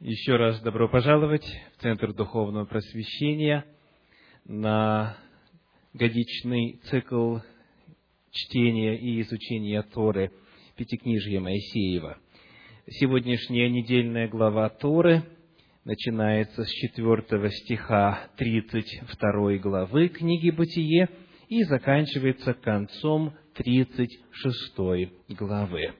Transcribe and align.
Еще 0.00 0.36
раз 0.36 0.60
добро 0.60 0.88
пожаловать 0.88 1.44
в 1.76 1.82
Центр 1.82 2.14
Духовного 2.14 2.66
Просвещения 2.66 3.64
на 4.44 5.16
годичный 5.92 6.80
цикл 6.84 7.38
чтения 8.30 8.96
и 8.96 9.20
изучения 9.22 9.82
Торы 9.82 10.30
Пятикнижья 10.76 11.40
Моисеева. 11.40 12.16
Сегодняшняя 12.86 13.68
недельная 13.68 14.28
глава 14.28 14.68
Торы 14.68 15.24
начинается 15.84 16.62
с 16.62 16.70
4 16.70 17.50
стиха 17.50 18.30
32 18.36 19.56
главы 19.56 20.10
книги 20.10 20.50
«Бытие» 20.50 21.08
и 21.48 21.64
заканчивается 21.64 22.54
концом 22.54 23.34
36 23.54 25.10
главы. 25.30 25.92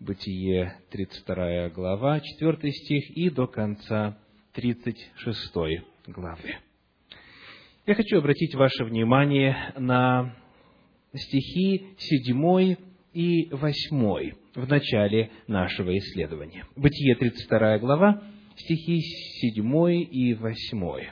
Бытие, 0.00 0.76
32 0.90 1.70
глава, 1.70 2.20
4 2.20 2.70
стих 2.70 3.10
и 3.16 3.30
до 3.30 3.48
конца 3.48 4.16
36 4.52 5.52
главы. 6.06 6.56
Я 7.84 7.94
хочу 7.96 8.18
обратить 8.18 8.54
ваше 8.54 8.84
внимание 8.84 9.72
на 9.76 10.36
стихи 11.12 11.96
7 11.98 12.76
и 13.12 13.48
8 13.50 14.32
в 14.54 14.68
начале 14.68 15.32
нашего 15.48 15.96
исследования. 15.98 16.64
Бытие, 16.76 17.16
32 17.16 17.78
глава, 17.78 18.22
стихи 18.54 19.00
7 19.00 19.90
и 20.12 20.34
8. 20.34 21.10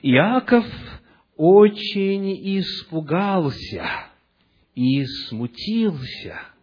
Иаков 0.00 0.64
очень 1.36 2.58
испугался 2.58 3.86
и 4.74 5.04
смутился– 5.04 6.40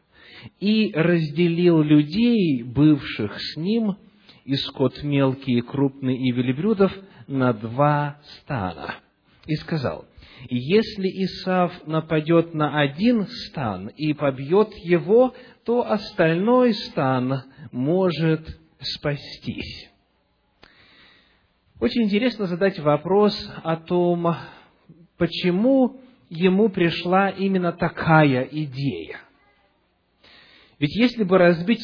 и 0.59 0.91
разделил 0.93 1.81
людей, 1.81 2.63
бывших 2.63 3.39
с 3.39 3.57
ним, 3.57 3.97
и 4.45 4.55
скот 4.55 5.03
мелкий, 5.03 5.57
и 5.57 5.61
крупный, 5.61 6.17
и 6.17 6.31
велиблюдов, 6.31 6.93
на 7.27 7.53
два 7.53 8.21
стана. 8.23 8.95
И 9.47 9.55
сказал, 9.55 10.05
если 10.49 11.07
Исав 11.07 11.87
нападет 11.87 12.53
на 12.53 12.79
один 12.79 13.27
стан 13.27 13.87
и 13.87 14.13
побьет 14.13 14.73
его, 14.75 15.33
то 15.63 15.89
остальной 15.89 16.73
стан 16.73 17.43
может 17.71 18.59
спастись. 18.79 19.89
Очень 21.79 22.03
интересно 22.03 22.45
задать 22.45 22.79
вопрос 22.79 23.51
о 23.63 23.75
том, 23.75 24.35
почему 25.17 25.99
ему 26.29 26.69
пришла 26.69 27.29
именно 27.29 27.71
такая 27.71 28.43
идея. 28.43 29.19
Ведь 30.79 30.95
если 30.95 31.23
бы 31.23 31.37
разбить 31.37 31.83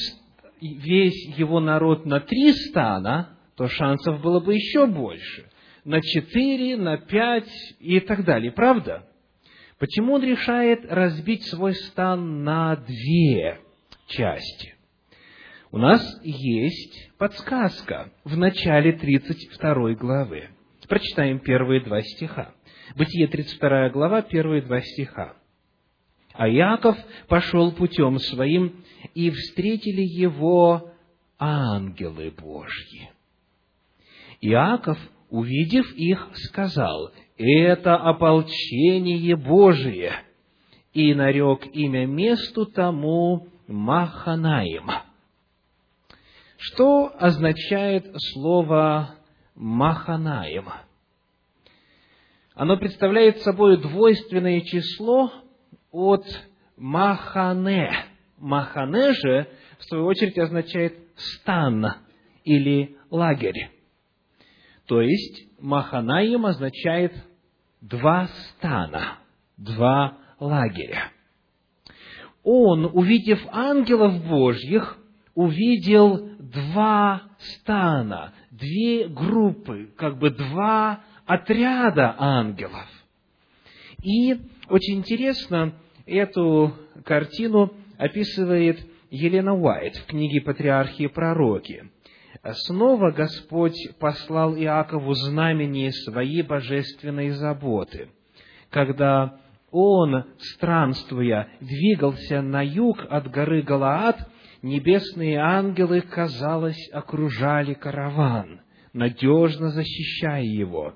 весь 0.62 1.38
его 1.38 1.60
народ 1.60 2.06
на 2.06 2.20
три 2.20 2.52
стана, 2.54 3.38
то 3.56 3.68
шансов 3.68 4.22
было 4.22 4.40
бы 4.40 4.54
еще 4.56 4.86
больше. 4.86 5.50
На 5.84 6.02
четыре, 6.02 6.78
на 6.78 6.98
пять 6.98 7.52
и 7.80 8.00
так 8.00 8.24
далее. 8.24 8.52
Правда? 8.52 9.08
Почему 9.80 10.14
он 10.14 10.24
решает 10.24 10.86
разбить 10.86 11.44
свой 11.48 11.74
стан 11.74 12.44
на 12.44 12.76
две 12.76 13.60
части? 14.08 14.76
У 15.72 15.78
нас 15.78 16.02
есть 16.24 17.12
подсказка 17.18 18.12
в 18.24 18.38
начале 18.38 18.92
32 18.92 19.94
главы. 19.94 20.50
Прочитаем 20.88 21.40
первые 21.40 21.80
два 21.80 22.02
стиха. 22.02 22.54
Бытие 22.98 23.28
32 23.28 23.90
глава, 23.92 24.22
первые 24.22 24.62
два 24.62 24.82
стиха. 24.82 25.36
А 26.34 26.48
Иаков 26.50 26.98
пошел 27.28 27.72
путем 27.72 28.18
своим, 28.20 28.84
и 29.14 29.30
встретили 29.30 30.02
его 30.02 30.92
ангелы 31.38 32.32
Божьи. 32.32 33.12
Иаков, 34.40 34.98
увидев 35.30 35.92
их, 35.94 36.30
сказал, 36.34 37.12
«Это 37.38 37.96
ополчение 37.96 39.36
Божие!» 39.36 40.14
И 40.94 41.14
нарек 41.14 41.74
имя 41.74 42.06
месту 42.06 42.66
тому 42.66 43.48
Маханаим. 43.68 44.90
Что 46.58 47.12
означает 47.18 48.14
слово 48.34 49.16
Маханаим? 49.56 50.66
Оно 52.54 52.78
представляет 52.78 53.40
собой 53.42 53.78
двойственное 53.78 54.62
число 54.62 55.32
от 55.92 56.26
Махане. 56.78 57.92
Махане 58.38 59.14
же, 59.14 59.48
в 59.80 59.84
свою 59.86 60.06
очередь, 60.06 60.38
означает 60.38 60.98
стан 61.16 61.86
или 62.44 62.98
лагерь. 63.10 63.70
То 64.88 65.02
есть, 65.02 65.48
Маханаим 65.60 66.46
означает 66.46 67.14
два 67.82 68.28
стана, 68.28 69.20
два 69.58 70.18
лагеря. 70.40 71.12
Он, 72.44 72.86
увидев 72.86 73.40
ангелов 73.52 74.26
Божьих, 74.26 74.98
увидел 75.36 76.30
два 76.40 77.22
стана, 77.38 78.34
две 78.50 79.08
группы, 79.08 79.94
как 79.98 80.18
бы 80.18 80.32
два 80.32 81.02
отряда 81.26 82.16
ангелов. 82.18 82.88
И 84.02 84.36
очень 84.70 85.00
интересно, 85.00 85.74
эту 86.06 86.74
картину 87.06 87.74
описывает 87.98 88.80
Елена 89.10 89.54
Уайт 89.54 89.96
в 89.98 90.06
книге 90.08 90.42
«Патриархи 90.42 91.04
и 91.04 91.08
пророки». 91.08 91.90
Снова 92.66 93.12
Господь 93.12 93.78
послал 94.00 94.56
Иакову 94.56 95.14
знамение 95.14 95.92
своей 95.92 96.42
божественной 96.42 97.30
заботы, 97.30 98.10
когда 98.72 99.38
он, 99.70 100.26
странствуя, 100.40 101.50
двигался 101.60 102.42
на 102.42 102.66
юг 102.66 103.06
от 103.10 103.30
горы 103.30 103.62
Галаад, 103.62 104.28
небесные 104.64 105.38
ангелы, 105.38 106.02
казалось, 106.02 106.90
окружали 106.92 107.76
караван, 107.76 108.62
надежно 108.94 109.70
защищая 109.70 110.44
его. 110.44 110.96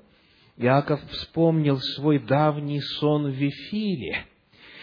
Иаков 0.56 1.00
вспомнил 1.10 1.78
свой 1.78 2.18
давний 2.18 2.80
сон 2.80 3.30
в 3.30 3.34
Вифиле, 3.34 4.24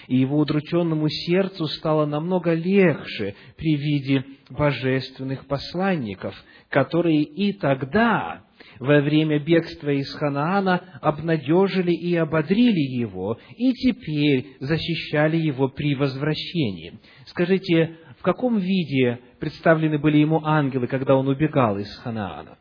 и 0.08 0.18
его 0.18 0.38
удрученному 0.38 1.10
сердцу 1.10 1.66
стало 1.66 2.06
намного 2.06 2.54
легче 2.54 3.36
при 3.58 3.76
виде 3.76 4.26
божественных 4.50 5.48
посланников, 5.48 6.36
которые 6.70 7.24
и 7.24 7.54
тогда, 7.54 8.44
во 8.80 9.02
время 9.02 9.40
бегства 9.40 9.90
из 9.90 10.14
Ханаана, 10.14 11.00
обнадежили 11.02 11.92
и 11.92 12.16
ободрили 12.16 13.00
его, 13.00 13.40
и 13.58 13.72
теперь 13.72 14.58
защищали 14.60 15.38
его 15.38 15.70
при 15.70 15.96
возвращении. 15.96 17.00
Скажите, 17.26 17.98
в 18.20 18.22
каком 18.22 18.58
виде 18.58 19.20
представлены 19.40 19.98
были 19.98 20.18
ему 20.18 20.46
ангелы, 20.46 20.88
когда 20.88 21.16
он 21.16 21.28
убегал 21.28 21.78
из 21.78 21.94
Ханаана? 21.98 22.58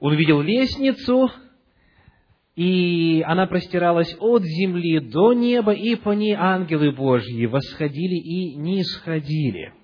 Он 0.00 0.14
видел 0.14 0.40
лестницу, 0.40 1.30
и 2.56 3.22
она 3.26 3.46
простиралась 3.46 4.16
от 4.18 4.42
земли 4.42 4.98
до 4.98 5.34
неба, 5.34 5.72
и 5.72 5.94
по 5.94 6.10
ней 6.10 6.34
ангелы 6.34 6.90
Божьи 6.90 7.46
восходили 7.46 8.16
и 8.16 8.56
нисходили. 8.56 9.74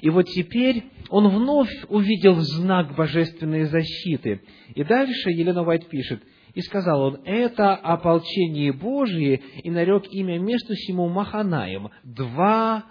И 0.00 0.10
вот 0.10 0.26
теперь 0.26 0.84
он 1.08 1.28
вновь 1.28 1.70
увидел 1.88 2.34
знак 2.36 2.94
божественной 2.94 3.64
защиты. 3.64 4.42
И 4.74 4.84
дальше 4.84 5.30
Елена 5.30 5.64
Вайт 5.64 5.88
пишет, 5.88 6.22
и 6.54 6.60
сказал 6.60 7.02
он, 7.02 7.20
это 7.24 7.74
ополчение 7.74 8.72
Божие, 8.72 9.42
и 9.62 9.70
нарек 9.70 10.04
имя 10.12 10.38
месту 10.38 10.74
сему 10.74 11.08
Маханаем, 11.08 11.90
два 12.04 12.84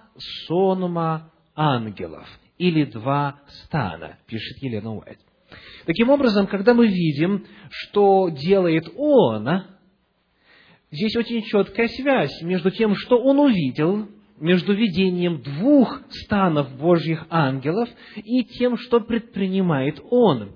сонма 0.47 1.31
ангелов, 1.56 2.28
или 2.58 2.84
два 2.84 3.40
стана, 3.47 4.18
пишет 4.28 4.61
Елена 4.61 4.96
Уайт. 4.96 5.20
Таким 5.85 6.09
образом, 6.09 6.47
когда 6.47 6.73
мы 6.73 6.87
видим, 6.87 7.46
что 7.69 8.29
делает 8.29 8.90
он, 8.96 9.47
здесь 10.91 11.16
очень 11.16 11.43
четкая 11.43 11.87
связь 11.90 12.41
между 12.41 12.72
тем, 12.72 12.96
что 12.96 13.17
он 13.17 13.40
увидел, 13.40 14.07
между 14.40 14.73
видением 14.73 15.41
двух 15.41 16.02
станов 16.09 16.75
Божьих 16.78 17.25
ангелов 17.29 17.90
и 18.16 18.43
тем, 18.43 18.78
что 18.78 18.99
предпринимает 18.99 20.02
он. 20.09 20.52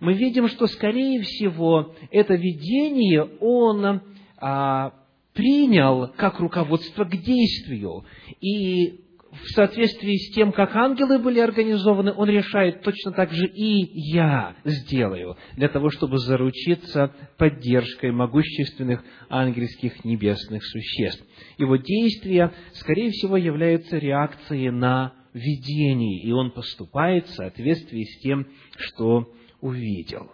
Мы 0.00 0.14
видим, 0.14 0.48
что, 0.48 0.66
скорее 0.66 1.22
всего, 1.22 1.94
это 2.10 2.34
видение 2.34 3.22
он 3.40 4.00
а, 4.38 4.92
принял 5.32 6.08
как 6.16 6.40
руководство 6.40 7.04
к 7.04 7.16
действию. 7.16 8.04
И 8.40 9.00
в 9.32 9.48
соответствии 9.54 10.16
с 10.16 10.34
тем, 10.34 10.52
как 10.52 10.76
ангелы 10.76 11.18
были 11.18 11.40
организованы, 11.40 12.12
он 12.12 12.28
решает 12.28 12.82
точно 12.82 13.12
так 13.12 13.32
же 13.32 13.46
и 13.46 13.88
я 14.12 14.54
сделаю, 14.64 15.36
для 15.56 15.68
того, 15.68 15.88
чтобы 15.88 16.18
заручиться 16.18 17.14
поддержкой 17.38 18.12
могущественных 18.12 19.02
ангельских 19.30 20.04
небесных 20.04 20.62
существ. 20.64 21.24
Его 21.56 21.76
действия, 21.76 22.52
скорее 22.74 23.10
всего, 23.10 23.38
являются 23.38 23.96
реакцией 23.96 24.70
на 24.70 25.14
видении, 25.32 26.22
и 26.22 26.30
он 26.30 26.50
поступает 26.50 27.26
в 27.26 27.34
соответствии 27.34 28.04
с 28.04 28.20
тем, 28.20 28.46
что 28.76 29.32
увидел. 29.62 30.30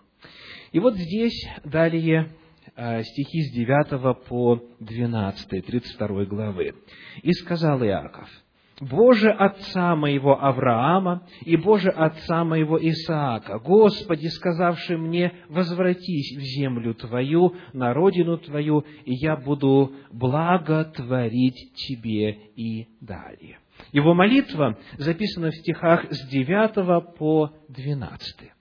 И 0.72 0.80
вот 0.80 0.96
здесь 0.96 1.48
далее 1.64 2.32
а, 2.74 3.02
стихи 3.04 3.42
с 3.42 3.52
9 3.52 4.26
по 4.26 4.60
12, 4.80 5.64
32 5.64 6.24
главы. 6.24 6.74
«И 7.22 7.32
сказал 7.32 7.82
Иаков, 7.84 8.28
Боже 8.80 9.30
Отца 9.30 9.96
моего 9.96 10.42
Авраама 10.42 11.26
и 11.44 11.56
Боже 11.56 11.90
Отца 11.90 12.44
моего 12.44 12.78
Исаака, 12.78 13.58
Господи, 13.58 14.28
сказавший 14.28 14.96
мне, 14.96 15.32
возвратись 15.48 16.36
в 16.36 16.40
землю 16.40 16.94
Твою, 16.94 17.56
на 17.72 17.92
родину 17.92 18.38
Твою, 18.38 18.84
и 19.04 19.14
я 19.14 19.36
буду 19.36 19.92
благотворить 20.12 21.74
Тебе 21.74 22.30
и 22.54 22.88
далее. 23.00 23.58
Его 23.92 24.14
молитва 24.14 24.78
записана 24.96 25.50
в 25.50 25.56
стихах 25.56 26.06
с 26.10 26.28
9 26.28 27.16
по 27.16 27.52
12. 27.68 28.52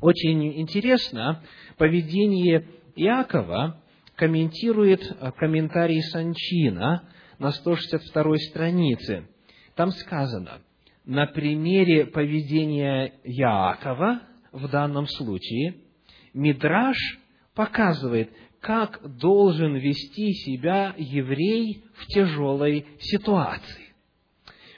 Очень 0.00 0.60
интересно 0.60 1.42
поведение 1.76 2.66
Иакова 2.96 3.80
комментирует 4.16 5.16
комментарий 5.36 6.02
Санчина– 6.02 7.04
на 7.38 7.52
162 7.52 8.36
странице. 8.50 9.28
Там 9.74 9.90
сказано, 9.90 10.60
на 11.04 11.26
примере 11.26 12.06
поведения 12.06 13.14
Яакова 13.24 14.22
в 14.52 14.68
данном 14.68 15.06
случае, 15.06 15.76
Мидраш 16.34 16.96
показывает, 17.54 18.30
как 18.60 19.00
должен 19.18 19.76
вести 19.76 20.32
себя 20.32 20.94
еврей 20.98 21.84
в 21.94 22.06
тяжелой 22.06 22.86
ситуации. 22.98 23.94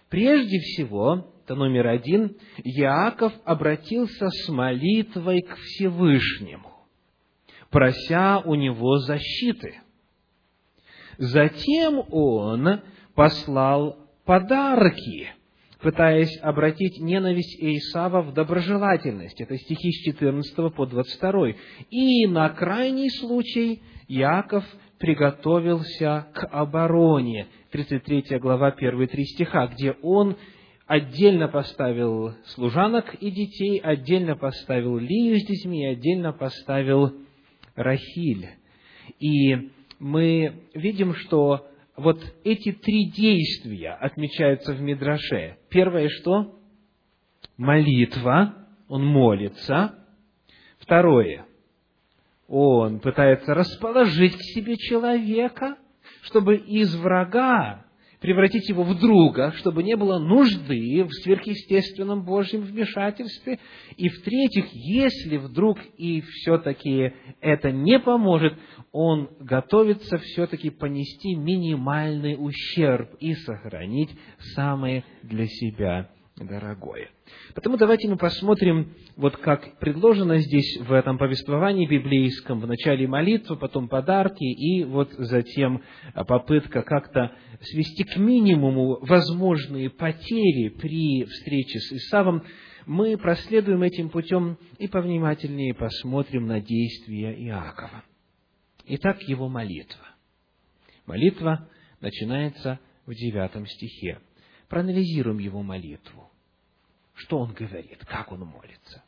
Прежде 0.09 0.59
всего, 0.59 1.33
это 1.45 1.55
номер 1.55 1.87
один, 1.87 2.37
Яаков 2.59 3.33
обратился 3.45 4.29
с 4.29 4.49
молитвой 4.49 5.41
к 5.41 5.57
Всевышнему, 5.57 6.87
прося 7.71 8.41
у 8.41 8.55
него 8.55 8.99
защиты– 8.99 9.81
Затем 11.21 12.03
он 12.13 12.81
послал 13.15 14.09
подарки, 14.25 15.29
пытаясь 15.83 16.35
обратить 16.41 16.99
ненависть 16.99 17.59
Исава 17.61 18.23
в 18.23 18.33
доброжелательность. 18.33 19.39
Это 19.39 19.59
стихи 19.59 19.91
с 19.93 20.03
14 20.07 20.75
по 20.75 20.87
22. 20.87 21.49
И 21.91 22.27
на 22.27 22.49
крайний 22.49 23.11
случай 23.11 23.83
Яков 24.09 24.65
приготовился 24.99 26.27
к 26.33 26.47
обороне. 26.47 27.49
33 27.71 28.39
глава, 28.39 28.71
первые 28.71 29.07
три 29.07 29.27
стиха, 29.27 29.67
где 29.67 29.93
он 30.01 30.39
отдельно 30.87 31.49
поставил 31.49 32.33
служанок 32.47 33.15
и 33.21 33.31
детей, 33.31 33.79
отдельно 33.79 34.37
поставил 34.37 34.97
Лию 34.97 35.39
с 35.39 35.45
детьми, 35.45 35.85
отдельно 35.85 36.33
поставил 36.33 37.13
Рахиль. 37.75 38.49
И 39.19 39.71
мы 40.01 40.65
видим, 40.75 41.15
что 41.15 41.69
вот 41.97 42.21
эти 42.43 42.73
три 42.73 43.11
действия 43.11 43.93
отмечаются 43.93 44.73
в 44.73 44.81
Мидраше. 44.81 45.59
Первое 45.69 46.09
что? 46.09 46.59
Молитва, 47.57 48.67
он 48.89 49.05
молится. 49.05 49.95
Второе, 50.79 51.47
он 52.49 53.01
пытается 53.01 53.55
расположить 53.55 54.35
к 54.35 54.41
себе 54.41 54.77
человека, 54.77 55.77
чтобы 56.23 56.57
из 56.57 56.97
врага 56.97 57.85
превратить 58.21 58.69
его 58.69 58.83
в 58.85 58.99
друга, 58.99 59.53
чтобы 59.57 59.83
не 59.83 59.97
было 59.97 60.19
нужды 60.19 61.05
в 61.05 61.11
сверхъестественном 61.23 62.25
Божьем 62.25 62.61
вмешательстве. 62.61 63.59
И 63.97 64.09
в-третьих, 64.09 64.67
если 64.73 65.39
вдруг 65.39 65.79
и 65.97 66.21
все-таки 66.21 67.13
это 67.41 67.73
не 67.73 67.99
поможет, 67.99 68.55
он 68.93 69.31
готовится 69.41 70.19
все-таки 70.19 70.71
понести 70.71 71.35
минимальный 71.35 72.37
ущерб 72.39 73.15
и 73.21 73.35
сохранить 73.35 74.11
самое 74.55 75.05
для 75.23 75.47
себя 75.47 76.11
дорогое. 76.47 77.11
Потому 77.55 77.77
давайте 77.77 78.09
мы 78.09 78.17
посмотрим, 78.17 78.95
вот 79.17 79.37
как 79.37 79.79
предложено 79.79 80.39
здесь 80.39 80.79
в 80.81 80.93
этом 80.93 81.19
повествовании 81.19 81.87
библейском, 81.87 82.61
в 82.61 82.67
начале 82.67 83.07
молитвы, 83.07 83.57
потом 83.57 83.89
подарки, 83.89 84.45
и 84.45 84.85
вот 84.85 85.11
затем 85.13 85.83
попытка 86.27 86.83
как-то 86.83 87.33
свести 87.61 88.05
к 88.05 88.17
минимуму 88.17 88.99
возможные 89.03 89.91
потери 89.91 90.69
при 90.69 91.25
встрече 91.25 91.79
с 91.79 91.93
Исавом, 91.93 92.43
мы 92.87 93.17
проследуем 93.17 93.83
этим 93.83 94.09
путем 94.09 94.59
и 94.79 94.89
повнимательнее 94.89 95.75
посмотрим 95.75 96.47
на 96.47 96.61
действия 96.61 97.33
Иакова. 97.47 98.05
Итак, 98.87 99.23
его 99.23 99.49
молитва. 99.49 100.07
Молитва 101.07 101.69
начинается 102.01 102.81
в 103.07 103.15
девятом 103.15 103.67
стихе. 103.67 104.21
Проанализируем 104.69 105.39
его 105.39 105.63
молитву. 105.63 106.30
Что 107.21 107.39
он 107.39 107.53
говорит, 107.53 108.03
как 108.07 108.33
он 108.33 108.41
молится. 108.41 109.05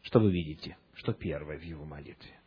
Что 0.00 0.18
вы 0.18 0.32
видите, 0.32 0.78
что 0.94 1.12
первое 1.12 1.58
в 1.58 1.62
его 1.62 1.84
молитве? 1.84 2.40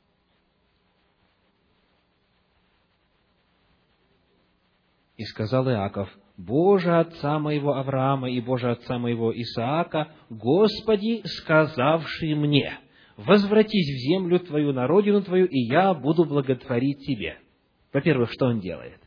И 5.18 5.24
сказал 5.26 5.70
Иаков, 5.70 6.10
Боже 6.36 6.98
отца 6.98 7.38
моего 7.38 7.76
Авраама 7.76 8.32
и 8.32 8.42
Боже 8.42 8.72
отца 8.72 8.98
моего 8.98 9.32
Исаака, 9.40 10.16
Господи, 10.32 11.22
сказавший 11.26 12.34
мне, 12.34 12.80
возвратись 13.18 13.88
в 13.88 14.00
землю 14.10 14.40
твою, 14.40 14.74
на 14.74 14.88
родину 14.88 15.22
твою, 15.22 15.46
и 15.46 15.60
я 15.60 15.94
буду 15.94 16.26
благотворить 16.26 17.06
тебе. 17.06 17.38
Во-первых, 17.94 18.32
что 18.32 18.48
он 18.48 18.62
делает? 18.62 19.00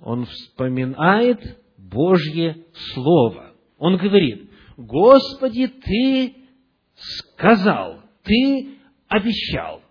Он 0.00 0.26
вспоминает 0.26 1.60
Божье 1.76 2.64
Слово. 2.94 3.52
Он 3.78 3.96
говорит, 3.96 4.50
Господи, 4.76 5.68
Ты 5.68 6.34
сказал, 6.94 8.00
Ты 8.22 8.78
обещал. 9.08 9.82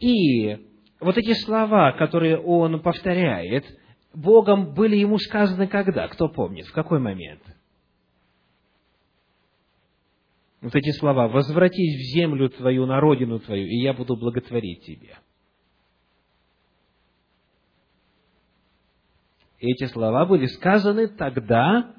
И 0.00 0.56
вот 1.00 1.16
эти 1.16 1.34
слова, 1.44 1.92
которые 1.92 2.38
он 2.38 2.80
повторяет, 2.80 3.64
Богом 4.14 4.74
были 4.74 4.96
ему 4.96 5.18
сказаны 5.18 5.66
когда? 5.66 6.08
Кто 6.08 6.28
помнит? 6.28 6.66
В 6.66 6.72
какой 6.72 6.98
момент? 6.98 7.42
Вот 10.62 10.74
эти 10.74 10.90
слова 10.98 11.28
«возвратись 11.28 11.96
в 11.96 12.14
землю 12.14 12.48
твою, 12.48 12.86
на 12.86 12.98
родину 12.98 13.38
твою, 13.38 13.66
и 13.66 13.76
я 13.76 13.92
буду 13.92 14.16
благотворить 14.16 14.84
тебе». 14.84 15.18
Эти 19.58 19.86
слова 19.86 20.26
были 20.26 20.46
сказаны 20.46 21.08
тогда, 21.08 21.94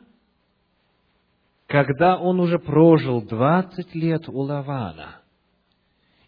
когда 1.66 2.18
он 2.18 2.40
уже 2.40 2.60
прожил 2.60 3.22
двадцать 3.22 3.94
лет 3.96 4.30
у 4.30 4.40
Лавана. 4.42 5.22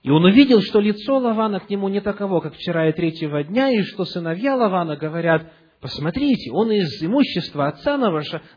И 0.01 0.09
он 0.09 0.23
увидел, 0.25 0.61
что 0.61 0.79
лицо 0.79 1.17
Лавана 1.17 1.59
к 1.59 1.69
нему 1.69 1.89
не 1.89 2.01
таково, 2.01 2.39
как 2.39 2.55
вчера 2.55 2.89
и 2.89 2.93
третьего 2.93 3.43
дня, 3.43 3.69
и 3.69 3.83
что 3.83 4.05
сыновья 4.05 4.55
Лавана 4.55 4.95
говорят, 4.95 5.51
посмотрите, 5.81 6.51
он 6.51 6.71
из 6.71 7.03
имущества 7.03 7.67
отца 7.67 7.97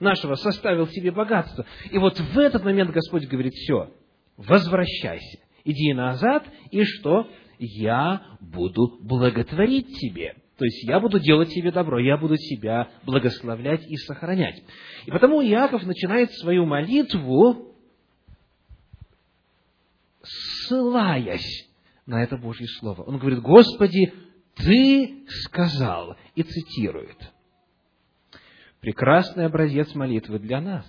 нашего 0.00 0.36
составил 0.36 0.86
себе 0.88 1.10
богатство. 1.10 1.66
И 1.90 1.98
вот 1.98 2.18
в 2.18 2.38
этот 2.38 2.64
момент 2.64 2.90
Господь 2.90 3.26
говорит, 3.26 3.54
все, 3.54 3.90
возвращайся, 4.36 5.38
иди 5.64 5.92
назад, 5.92 6.44
и 6.70 6.84
что? 6.84 7.28
Я 7.58 8.22
буду 8.40 8.98
благотворить 9.02 9.98
тебе. 9.98 10.34
То 10.58 10.64
есть 10.64 10.84
я 10.84 11.00
буду 11.00 11.18
делать 11.18 11.50
тебе 11.50 11.72
добро, 11.72 11.98
я 11.98 12.16
буду 12.16 12.36
тебя 12.36 12.88
благословлять 13.04 13.84
и 13.88 13.96
сохранять. 13.96 14.62
И 15.06 15.10
потому 15.10 15.42
Иаков 15.42 15.84
начинает 15.84 16.30
свою 16.34 16.66
молитву, 16.66 17.74
ссылаясь 20.22 21.68
на 22.06 22.22
это 22.22 22.36
Божье 22.36 22.66
Слово. 22.78 23.02
Он 23.02 23.18
говорит, 23.18 23.40
Господи, 23.40 24.12
Ты 24.56 25.24
сказал, 25.26 26.16
и 26.34 26.42
цитирует. 26.42 27.16
Прекрасный 28.80 29.46
образец 29.46 29.94
молитвы 29.94 30.38
для 30.38 30.60
нас. 30.60 30.86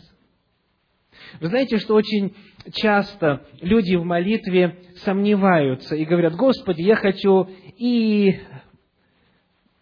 Вы 1.40 1.48
знаете, 1.48 1.78
что 1.78 1.96
очень 1.96 2.36
часто 2.74 3.46
люди 3.62 3.96
в 3.96 4.04
молитве 4.04 4.80
сомневаются 4.98 5.96
и 5.96 6.06
говорят, 6.06 6.36
Господи, 6.36 6.82
я 6.82 6.96
хочу 6.96 7.48
и 7.78 8.40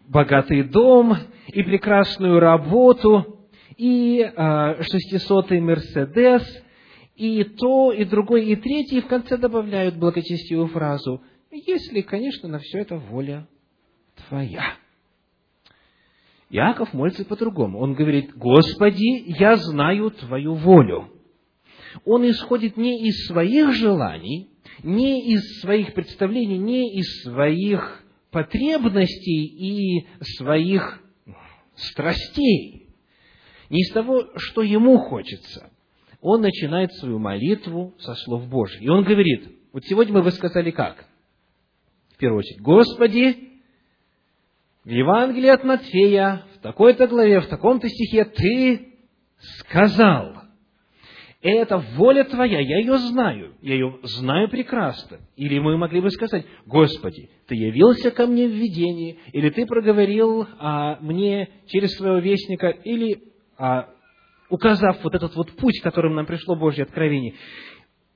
богатый 0.08 0.62
дом, 0.62 1.16
и 1.48 1.62
прекрасную 1.62 2.40
работу, 2.40 3.48
и 3.76 4.20
э, 4.20 4.82
шестисотый 4.82 5.60
Мерседес, 5.60 6.42
и 7.16 7.44
то, 7.44 7.92
и 7.92 8.04
другое, 8.04 8.42
и 8.42 8.56
третье, 8.56 8.98
и 8.98 9.00
в 9.00 9.06
конце 9.06 9.36
добавляют 9.36 9.96
благочестивую 9.96 10.68
фразу, 10.68 11.22
если, 11.50 12.00
конечно, 12.00 12.48
на 12.48 12.58
все 12.58 12.78
это 12.78 12.96
воля 12.96 13.46
Твоя. 14.28 14.76
Иаков 16.50 16.92
молится 16.92 17.24
по-другому. 17.24 17.78
Он 17.78 17.94
говорит, 17.94 18.34
Господи, 18.36 19.24
я 19.38 19.56
знаю 19.56 20.10
Твою 20.10 20.54
волю. 20.54 21.08
Он 22.04 22.28
исходит 22.28 22.76
не 22.76 23.06
из 23.08 23.26
своих 23.26 23.72
желаний, 23.72 24.50
не 24.82 25.32
из 25.32 25.60
своих 25.60 25.94
представлений, 25.94 26.58
не 26.58 26.98
из 26.98 27.22
своих 27.22 28.01
потребностей 28.32 29.44
и 29.44 30.06
своих 30.38 31.00
страстей, 31.76 32.88
не 33.70 33.82
из 33.82 33.92
того, 33.92 34.26
что 34.36 34.62
ему 34.62 34.98
хочется. 34.98 35.70
Он 36.20 36.40
начинает 36.40 36.92
свою 36.94 37.18
молитву 37.18 37.94
со 37.98 38.14
слов 38.14 38.48
Божьих. 38.48 38.82
И 38.82 38.88
он 38.88 39.04
говорит, 39.04 39.48
вот 39.72 39.84
сегодня 39.84 40.14
мы 40.14 40.22
высказали 40.22 40.70
как? 40.70 41.04
В 42.14 42.16
первую 42.18 42.40
очередь, 42.40 42.60
Господи, 42.60 43.36
в 44.84 44.88
Евангелии 44.88 45.48
от 45.48 45.64
Матфея, 45.64 46.44
в 46.56 46.58
такой-то 46.60 47.06
главе, 47.06 47.40
в 47.40 47.48
таком-то 47.48 47.88
стихе 47.88 48.24
Ты 48.24 48.94
сказал, 49.58 50.41
это 51.50 51.78
воля 51.78 52.22
Твоя, 52.24 52.60
я 52.60 52.78
ее 52.78 52.98
знаю, 52.98 53.54
я 53.62 53.74
ее 53.74 53.98
знаю 54.04 54.48
прекрасно. 54.48 55.18
Или 55.36 55.58
мы 55.58 55.76
могли 55.76 56.00
бы 56.00 56.10
сказать, 56.10 56.46
Господи, 56.66 57.30
Ты 57.48 57.56
явился 57.56 58.12
ко 58.12 58.26
мне 58.28 58.46
в 58.46 58.52
видении, 58.52 59.18
или 59.32 59.50
Ты 59.50 59.66
проговорил 59.66 60.46
а, 60.58 60.98
мне 61.00 61.48
через 61.66 61.96
своего 61.96 62.18
вестника, 62.18 62.68
или 62.68 63.24
а, 63.58 63.88
указав 64.50 65.02
вот 65.02 65.14
этот 65.16 65.34
вот 65.34 65.50
путь, 65.56 65.80
которым 65.80 66.14
нам 66.14 66.26
пришло 66.26 66.54
Божье 66.54 66.84
откровение. 66.84 67.34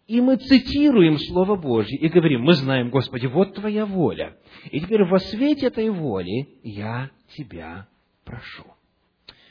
И 0.06 0.20
мы 0.20 0.36
цитируем 0.36 1.18
Слово 1.18 1.56
Божье 1.56 1.98
и 1.98 2.08
говорим, 2.08 2.42
мы 2.42 2.52
знаем, 2.52 2.90
Господи, 2.90 3.26
вот 3.26 3.54
Твоя 3.54 3.86
воля. 3.86 4.36
И 4.70 4.78
теперь 4.78 5.02
во 5.04 5.18
свете 5.18 5.66
этой 5.66 5.90
воли 5.90 6.48
я 6.62 7.10
Тебя 7.36 7.88
прошу. 8.24 8.64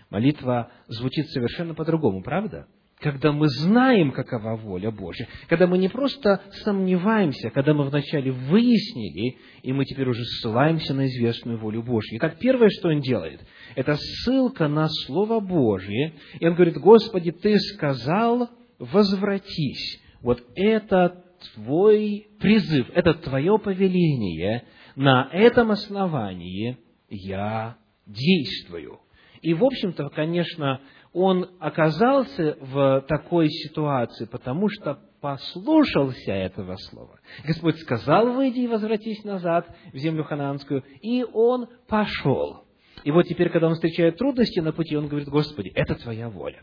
Молитва 0.10 0.72
звучит 0.88 1.27
совершенно 1.32 1.74
по-другому, 1.74 2.24
правда? 2.24 2.67
Когда 3.06 3.32
мы 3.32 3.48
знаем, 3.50 4.12
какова 4.12 4.56
воля 4.56 4.90
Божья, 4.90 5.28
когда 5.48 5.68
мы 5.68 5.78
не 5.78 5.90
просто 5.90 6.42
сомневаемся, 6.64 7.52
когда 7.52 7.76
мы 7.76 7.84
вначале 7.84 8.32
выяснили, 8.32 9.38
и 9.62 9.74
мы 9.74 9.86
теперь 9.86 10.10
уже 10.10 10.24
ссылаемся 10.24 10.96
на 10.96 11.06
известную 11.06 11.60
волю 11.60 11.84
Божью. 11.84 12.16
И 12.16 12.18
так 12.18 12.40
первое, 12.40 12.70
что 12.70 12.88
он 12.90 13.02
делает, 13.02 13.46
это 13.76 13.94
ссылка 13.96 14.68
на 14.68 14.88
Слово 14.88 15.40
Божье, 15.40 16.14
и 16.40 16.48
он 16.48 16.56
говорит, 16.56 16.78
Господи, 16.78 17.30
Ты 17.30 17.60
сказал, 17.60 18.50
возвратись. 18.80 20.02
Вот 20.24 20.44
это 20.56 21.24
Твой 21.54 22.26
призыв, 22.40 22.90
это 22.96 23.14
Твое 23.14 23.60
повеление, 23.60 24.64
на 24.96 25.30
этом 25.32 25.70
основании 25.70 26.80
я 27.08 27.78
действую. 28.08 29.00
И, 29.44 29.54
в 29.54 29.64
общем-то, 29.64 30.10
конечно, 30.10 30.82
он 31.15 31.50
оказался 31.62 32.57
в 32.60 33.05
такой 33.07 33.48
ситуации, 33.50 34.25
потому 34.25 34.67
что 34.67 35.00
послушался 35.22 36.34
этого 36.34 36.75
слова. 36.75 37.22
Господь 37.45 37.77
сказал, 37.79 38.34
выйди 38.34 38.60
и 38.60 38.67
возвратись 38.67 39.24
назад 39.24 39.65
в 39.93 39.98
землю 39.98 40.25
хананскую, 40.25 40.84
и 41.01 41.24
он 41.24 41.67
пошел. 41.88 42.65
И 43.05 43.12
вот 43.12 43.24
теперь, 43.24 43.50
когда 43.50 43.67
он 43.67 43.75
встречает 43.75 44.17
трудности 44.17 44.60
на 44.60 44.74
пути, 44.74 44.98
он 44.98 45.07
говорит, 45.07 45.29
Господи, 45.29 45.72
это 45.74 45.95
Твоя 45.95 46.29
воля. 46.29 46.62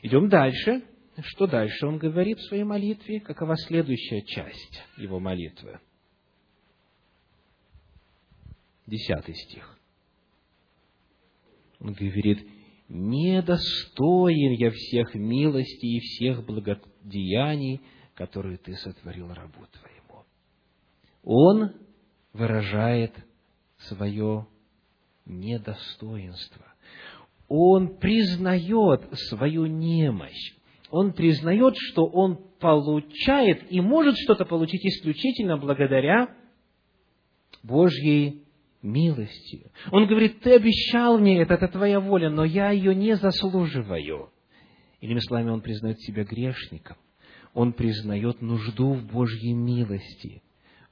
Идем 0.00 0.30
дальше. 0.30 0.82
Что 1.20 1.46
дальше 1.46 1.86
он 1.86 1.98
говорит 1.98 2.38
в 2.38 2.48
своей 2.48 2.64
молитве? 2.64 3.20
Какова 3.20 3.58
следующая 3.58 4.22
часть 4.22 4.82
его 4.96 5.20
молитвы? 5.20 5.80
Десятый 8.86 9.34
стих. 9.34 9.78
Он 11.78 11.92
говорит, 11.92 12.55
недостоин 12.88 14.52
я 14.52 14.70
всех 14.70 15.14
милостей 15.14 15.96
и 15.96 16.00
всех 16.00 16.44
благодеяний, 16.44 17.80
которые 18.14 18.58
ты 18.58 18.74
сотворил 18.74 19.28
рабу 19.32 19.66
твоему. 19.72 20.24
Он 21.22 21.72
выражает 22.32 23.14
свое 23.78 24.46
недостоинство. 25.24 26.64
Он 27.48 27.98
признает 27.98 29.02
свою 29.28 29.66
немощь. 29.66 30.54
Он 30.90 31.12
признает, 31.12 31.74
что 31.76 32.06
он 32.06 32.38
получает 32.58 33.70
и 33.70 33.80
может 33.80 34.16
что-то 34.16 34.44
получить 34.44 34.84
исключительно 34.84 35.56
благодаря 35.56 36.34
Божьей 37.62 38.45
милостью. 38.86 39.70
Он 39.90 40.06
говорит, 40.06 40.40
ты 40.40 40.54
обещал 40.54 41.18
мне 41.18 41.42
это, 41.42 41.54
это 41.54 41.68
твоя 41.68 42.00
воля, 42.00 42.30
но 42.30 42.44
я 42.44 42.70
ее 42.70 42.94
не 42.94 43.16
заслуживаю. 43.16 44.30
Иными 45.00 45.18
словами, 45.20 45.50
он 45.50 45.60
признает 45.60 46.00
себя 46.00 46.24
грешником. 46.24 46.96
Он 47.54 47.72
признает 47.72 48.42
нужду 48.42 48.94
в 48.94 49.06
Божьей 49.06 49.54
милости, 49.54 50.42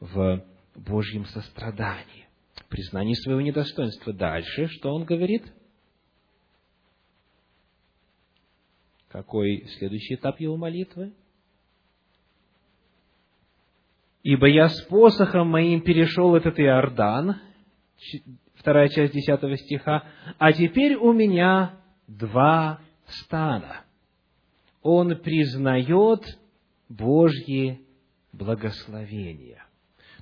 в 0.00 0.44
Божьем 0.74 1.26
сострадании, 1.26 2.26
признание 2.68 3.14
своего 3.16 3.40
недостоинства. 3.40 4.12
Дальше, 4.12 4.66
что 4.68 4.94
он 4.94 5.04
говорит? 5.04 5.44
Какой 9.08 9.66
следующий 9.78 10.14
этап 10.14 10.40
его 10.40 10.56
молитвы? 10.56 11.12
«Ибо 14.24 14.48
я 14.48 14.70
с 14.70 14.80
посохом 14.86 15.48
моим 15.48 15.82
перешел 15.82 16.34
этот 16.34 16.58
Иордан, 16.58 17.36
вторая 18.54 18.88
часть 18.88 19.12
десятого 19.12 19.56
стиха, 19.56 20.04
«А 20.38 20.52
теперь 20.52 20.94
у 20.96 21.12
меня 21.12 21.76
два 22.06 22.80
стана». 23.06 23.82
Он 24.82 25.16
признает 25.16 26.20
Божье 26.88 27.80
благословение. 28.32 29.62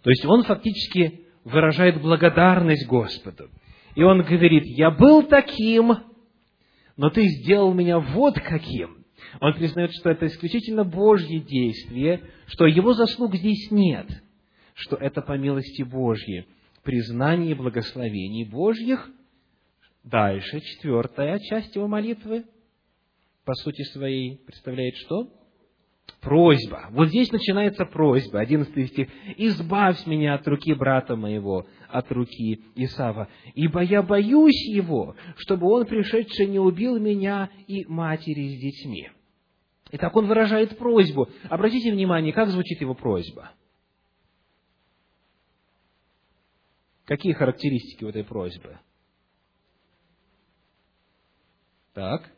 То 0.02 0.10
есть 0.10 0.24
он 0.24 0.44
фактически 0.44 1.22
выражает 1.44 2.00
благодарность 2.00 2.86
Господу. 2.86 3.50
И 3.94 4.02
он 4.02 4.22
говорит, 4.22 4.64
я 4.66 4.90
был 4.90 5.24
таким, 5.24 5.92
но 6.96 7.10
ты 7.10 7.26
сделал 7.26 7.74
меня 7.74 7.98
вот 7.98 8.38
каким. 8.40 9.04
Он 9.40 9.54
признает, 9.54 9.92
что 9.92 10.10
это 10.10 10.26
исключительно 10.26 10.84
Божье 10.84 11.40
действие, 11.40 12.22
что 12.46 12.66
его 12.66 12.92
заслуг 12.94 13.34
здесь 13.34 13.70
нет, 13.70 14.06
что 14.74 14.96
это 14.96 15.22
по 15.22 15.36
милости 15.36 15.82
Божьей 15.82 16.46
признании 16.82 17.54
благословений 17.54 18.44
Божьих. 18.44 19.10
Дальше, 20.04 20.60
четвертая 20.60 21.38
часть 21.38 21.74
его 21.76 21.86
молитвы, 21.86 22.44
по 23.44 23.54
сути 23.54 23.82
своей, 23.82 24.38
представляет 24.38 24.96
что? 24.96 25.28
Просьба. 26.20 26.88
Вот 26.90 27.08
здесь 27.08 27.30
начинается 27.30 27.84
просьба, 27.84 28.40
одиннадцатый 28.40 28.86
стих. 28.86 29.08
«Избавь 29.36 30.06
меня 30.06 30.34
от 30.34 30.46
руки 30.46 30.72
брата 30.74 31.16
моего, 31.16 31.66
от 31.88 32.10
руки 32.12 32.62
Исава, 32.74 33.28
ибо 33.54 33.82
я 33.82 34.02
боюсь 34.02 34.68
его, 34.68 35.16
чтобы 35.36 35.68
он, 35.68 35.86
пришедший, 35.86 36.46
не 36.46 36.58
убил 36.58 36.98
меня 36.98 37.50
и 37.66 37.84
матери 37.86 38.48
с 38.48 38.60
детьми». 38.60 39.10
Итак, 39.92 40.14
он 40.16 40.26
выражает 40.26 40.78
просьбу. 40.78 41.28
Обратите 41.48 41.92
внимание, 41.92 42.32
как 42.32 42.48
звучит 42.48 42.80
его 42.80 42.94
просьба– 42.94 43.52
Какие 47.04 47.32
характеристики 47.32 48.04
у 48.04 48.08
этой 48.08 48.24
просьбы? 48.24 48.78
Так. 51.94 52.30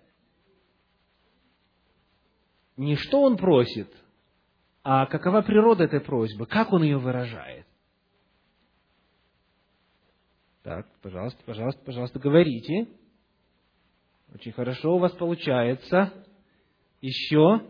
Не 2.77 2.97
что 2.97 3.23
он 3.23 3.37
просит, 3.37 3.89
а 4.83 5.07
какова 5.07 5.43
природа 5.43 5.85
этой 5.85 6.01
просьбы, 6.01 6.47
как 6.47 6.73
он 6.73 6.83
ее 6.83 6.99
выражает. 6.99 7.67
Так, 10.63 10.89
пожалуйста, 11.03 11.41
пожалуйста, 11.45 11.81
пожалуйста, 11.85 12.19
говорите. 12.19 12.89
Очень 14.35 14.53
хорошо 14.53 14.97
у 14.97 14.99
вас 14.99 15.13
получается. 15.13 16.13
Еще. 17.01 17.61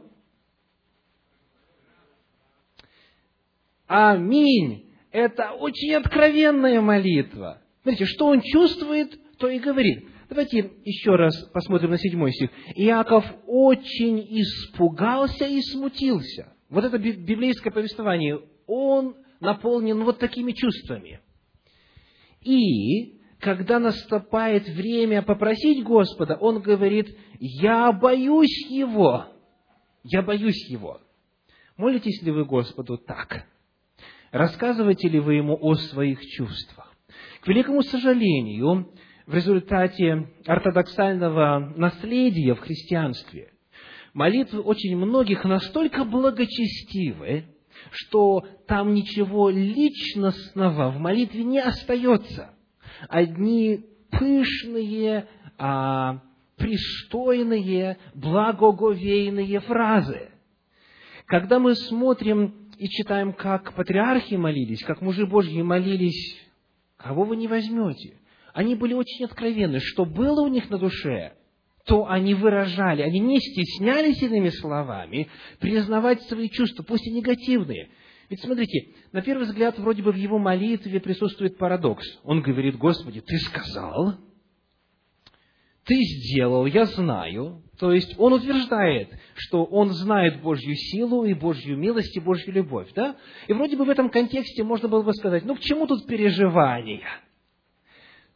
Аминь 3.86 4.93
это 5.14 5.52
очень 5.52 5.94
откровенная 5.94 6.80
молитва. 6.80 7.62
Смотрите, 7.82 8.04
что 8.04 8.26
он 8.26 8.40
чувствует, 8.40 9.16
то 9.38 9.48
и 9.48 9.60
говорит. 9.60 10.08
Давайте 10.28 10.72
еще 10.84 11.14
раз 11.14 11.40
посмотрим 11.52 11.90
на 11.90 11.98
седьмой 11.98 12.32
стих. 12.32 12.50
Иаков 12.74 13.24
очень 13.46 14.26
испугался 14.40 15.46
и 15.46 15.60
смутился. 15.60 16.52
Вот 16.68 16.82
это 16.82 16.98
библейское 16.98 17.72
повествование, 17.72 18.40
он 18.66 19.14
наполнен 19.38 20.02
вот 20.02 20.18
такими 20.18 20.50
чувствами. 20.50 21.20
И 22.40 23.20
когда 23.38 23.78
наступает 23.78 24.68
время 24.68 25.22
попросить 25.22 25.84
Господа, 25.84 26.34
он 26.40 26.60
говорит, 26.60 27.16
я 27.38 27.92
боюсь 27.92 28.66
Его. 28.68 29.26
Я 30.02 30.22
боюсь 30.22 30.68
Его. 30.68 31.00
Молитесь 31.76 32.20
ли 32.22 32.32
вы 32.32 32.44
Господу 32.44 32.98
так? 32.98 33.46
Рассказываете 34.34 35.08
ли 35.08 35.20
вы 35.20 35.34
ему 35.34 35.56
о 35.60 35.74
своих 35.74 36.20
чувствах? 36.26 36.92
К 37.42 37.46
великому 37.46 37.82
сожалению, 37.82 38.90
в 39.28 39.32
результате 39.32 40.28
ортодоксального 40.44 41.72
наследия 41.76 42.56
в 42.56 42.58
христианстве, 42.58 43.52
молитвы 44.12 44.60
очень 44.60 44.96
многих 44.96 45.44
настолько 45.44 46.04
благочестивы, 46.04 47.44
что 47.92 48.44
там 48.66 48.92
ничего 48.92 49.50
личностного 49.50 50.90
в 50.90 50.98
молитве 50.98 51.44
не 51.44 51.60
остается. 51.60 52.56
Одни 53.08 53.84
пышные, 54.10 55.28
а, 55.58 56.22
пристойные, 56.56 57.98
благоговейные 58.16 59.60
фразы. 59.60 60.30
Когда 61.26 61.60
мы 61.60 61.76
смотрим 61.76 62.63
и 62.84 62.88
читаем, 62.90 63.32
как 63.32 63.72
патриархи 63.72 64.34
молились, 64.34 64.84
как 64.84 65.00
мужи 65.00 65.26
Божьи 65.26 65.62
молились, 65.62 66.36
кого 66.98 67.24
вы 67.24 67.36
не 67.36 67.48
возьмете, 67.48 68.18
они 68.52 68.74
были 68.74 68.92
очень 68.92 69.24
откровенны, 69.24 69.80
что 69.80 70.04
было 70.04 70.42
у 70.42 70.48
них 70.48 70.68
на 70.68 70.76
душе, 70.76 71.32
то 71.86 72.06
они 72.06 72.34
выражали, 72.34 73.00
они 73.00 73.20
не 73.20 73.40
стеснялись 73.40 74.20
иными 74.20 74.50
словами 74.50 75.30
признавать 75.60 76.20
свои 76.24 76.50
чувства, 76.50 76.82
пусть 76.82 77.06
и 77.06 77.10
негативные. 77.10 77.88
Ведь 78.28 78.42
смотрите, 78.42 78.88
на 79.12 79.22
первый 79.22 79.44
взгляд, 79.44 79.78
вроде 79.78 80.02
бы 80.02 80.12
в 80.12 80.16
его 80.16 80.38
молитве 80.38 81.00
присутствует 81.00 81.56
парадокс. 81.56 82.04
Он 82.22 82.42
говорит, 82.42 82.76
Господи, 82.76 83.22
Ты 83.22 83.38
сказал, 83.38 84.16
Ты 85.84 85.96
сделал, 85.96 86.66
я 86.66 86.86
знаю. 86.86 87.62
То 87.78 87.92
есть 87.92 88.14
он 88.18 88.32
утверждает, 88.32 89.10
что 89.34 89.64
он 89.64 89.90
знает 89.90 90.40
Божью 90.40 90.74
силу 90.74 91.24
и 91.24 91.34
Божью 91.34 91.76
милость 91.76 92.16
и 92.16 92.20
Божью 92.20 92.52
любовь. 92.52 92.88
Да? 92.94 93.16
И 93.48 93.52
вроде 93.52 93.76
бы 93.76 93.84
в 93.84 93.90
этом 93.90 94.08
контексте 94.08 94.62
можно 94.62 94.88
было 94.88 95.02
бы 95.02 95.12
сказать, 95.12 95.44
ну 95.44 95.54
к 95.54 95.60
чему 95.60 95.86
тут 95.86 96.06
переживания? 96.06 97.20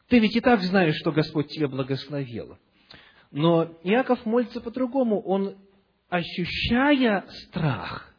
Ты 0.09 0.19
ведь 0.19 0.37
и 0.37 0.40
так 0.40 0.61
знаешь, 0.62 0.97
что 0.97 1.12
Господь 1.12 1.49
тебя 1.49 1.69
благословил. 1.69 2.59
Но 3.31 3.76
Иаков 3.83 4.25
молится 4.26 4.61
по-другому. 4.61 5.21
Он, 5.21 5.57
ощущая 6.09 7.25
страх, 7.28 8.14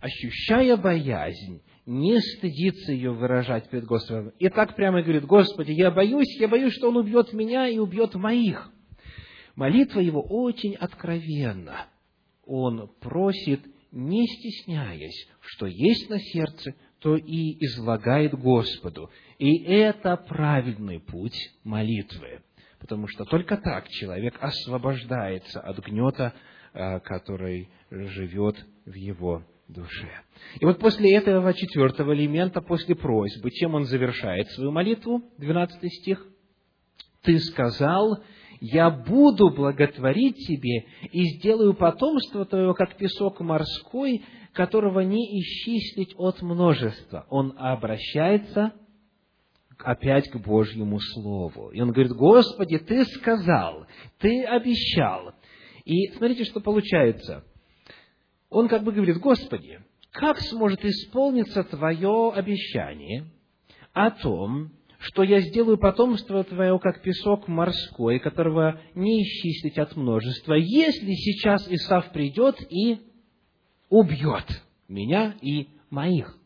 ощущая 0.00 0.76
боязнь, 0.76 1.62
не 1.90 2.20
стыдится 2.20 2.92
ее 2.92 3.10
выражать 3.10 3.68
перед 3.68 3.84
Господом. 3.84 4.28
И 4.38 4.48
так 4.48 4.76
прямо 4.76 5.02
говорит, 5.02 5.24
Господи, 5.24 5.72
я 5.72 5.90
боюсь, 5.90 6.38
я 6.38 6.46
боюсь, 6.46 6.72
что 6.74 6.88
Он 6.88 6.98
убьет 6.98 7.32
меня 7.32 7.66
и 7.66 7.78
убьет 7.78 8.14
моих. 8.14 8.70
Молитва 9.56 9.98
его 9.98 10.22
очень 10.22 10.76
откровенна. 10.76 11.86
Он 12.46 12.88
просит, 13.00 13.62
не 13.90 14.24
стесняясь, 14.24 15.28
что 15.40 15.66
есть 15.66 16.08
на 16.08 16.20
сердце, 16.20 16.76
то 17.00 17.16
и 17.16 17.56
излагает 17.64 18.34
Господу. 18.34 19.10
И 19.38 19.56
это 19.64 20.16
правильный 20.16 21.00
путь 21.00 21.36
молитвы 21.64 22.42
потому 22.78 23.08
что 23.08 23.26
только 23.26 23.58
так 23.58 23.88
человек 23.88 24.38
освобождается 24.40 25.60
от 25.60 25.80
гнета, 25.80 26.32
э, 26.72 26.98
который 27.00 27.68
живет 27.90 28.56
в 28.86 28.94
его 28.94 29.44
душе. 29.72 30.10
И 30.60 30.64
вот 30.64 30.78
после 30.78 31.14
этого 31.14 31.52
четвертого 31.54 32.14
элемента, 32.14 32.60
после 32.60 32.94
просьбы, 32.94 33.50
чем 33.50 33.74
он 33.74 33.84
завершает 33.84 34.48
свою 34.50 34.72
молитву? 34.72 35.22
12 35.38 35.92
стих. 35.92 36.26
«Ты 37.22 37.38
сказал, 37.38 38.22
я 38.60 38.90
буду 38.90 39.50
благотворить 39.50 40.36
тебе 40.46 40.86
и 41.12 41.24
сделаю 41.36 41.74
потомство 41.74 42.46
твое, 42.46 42.74
как 42.74 42.96
песок 42.96 43.40
морской, 43.40 44.24
которого 44.52 45.00
не 45.00 45.40
исчислить 45.40 46.14
от 46.16 46.40
множества». 46.42 47.26
Он 47.28 47.54
обращается 47.56 48.72
опять 49.78 50.30
к 50.30 50.36
Божьему 50.36 50.98
Слову. 51.00 51.70
И 51.70 51.80
он 51.80 51.92
говорит, 51.92 52.12
Господи, 52.12 52.78
Ты 52.78 53.04
сказал, 53.04 53.86
Ты 54.18 54.44
обещал. 54.44 55.32
И 55.84 56.08
смотрите, 56.16 56.44
что 56.44 56.60
получается. 56.60 57.44
Он 58.50 58.68
как 58.68 58.82
бы 58.82 58.92
говорит, 58.92 59.18
Господи, 59.18 59.80
как 60.10 60.40
сможет 60.40 60.84
исполниться 60.84 61.62
Твое 61.64 62.32
обещание 62.34 63.26
о 63.92 64.10
том, 64.10 64.72
что 64.98 65.22
я 65.22 65.40
сделаю 65.40 65.78
потомство 65.78 66.44
Твое, 66.44 66.78
как 66.78 67.00
песок 67.00 67.48
морской, 67.48 68.18
которого 68.18 68.80
не 68.94 69.22
исчислить 69.22 69.78
от 69.78 69.96
множества, 69.96 70.54
если 70.54 71.12
сейчас 71.14 71.66
Исав 71.70 72.12
придет 72.12 72.60
и 72.70 73.00
убьет 73.88 74.46
меня 74.88 75.36
и 75.40 75.68
моих. 75.88 76.36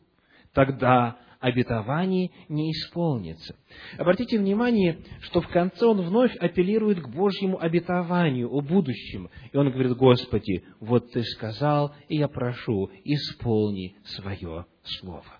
Тогда 0.53 1.17
обетований 1.45 2.31
не 2.49 2.71
исполнится. 2.71 3.55
Обратите 3.99 4.39
внимание, 4.39 4.99
что 5.21 5.41
в 5.41 5.47
конце 5.49 5.85
он 5.85 6.01
вновь 6.01 6.35
апеллирует 6.37 7.01
к 7.01 7.07
Божьему 7.07 7.59
обетованию 7.59 8.51
о 8.51 8.61
будущем. 8.61 9.29
И 9.51 9.57
он 9.57 9.69
говорит, 9.69 9.93
Господи, 9.95 10.63
вот 10.79 11.11
Ты 11.11 11.21
сказал, 11.21 11.93
и 12.09 12.17
я 12.17 12.27
прошу, 12.27 12.89
исполни 13.03 13.95
свое 14.05 14.65
слово. 14.83 15.39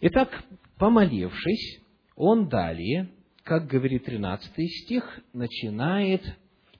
Итак, 0.00 0.42
помолившись, 0.78 1.80
он 2.16 2.48
далее, 2.48 3.08
как 3.44 3.68
говорит 3.68 4.04
13 4.04 4.52
стих, 4.84 5.20
начинает 5.32 6.22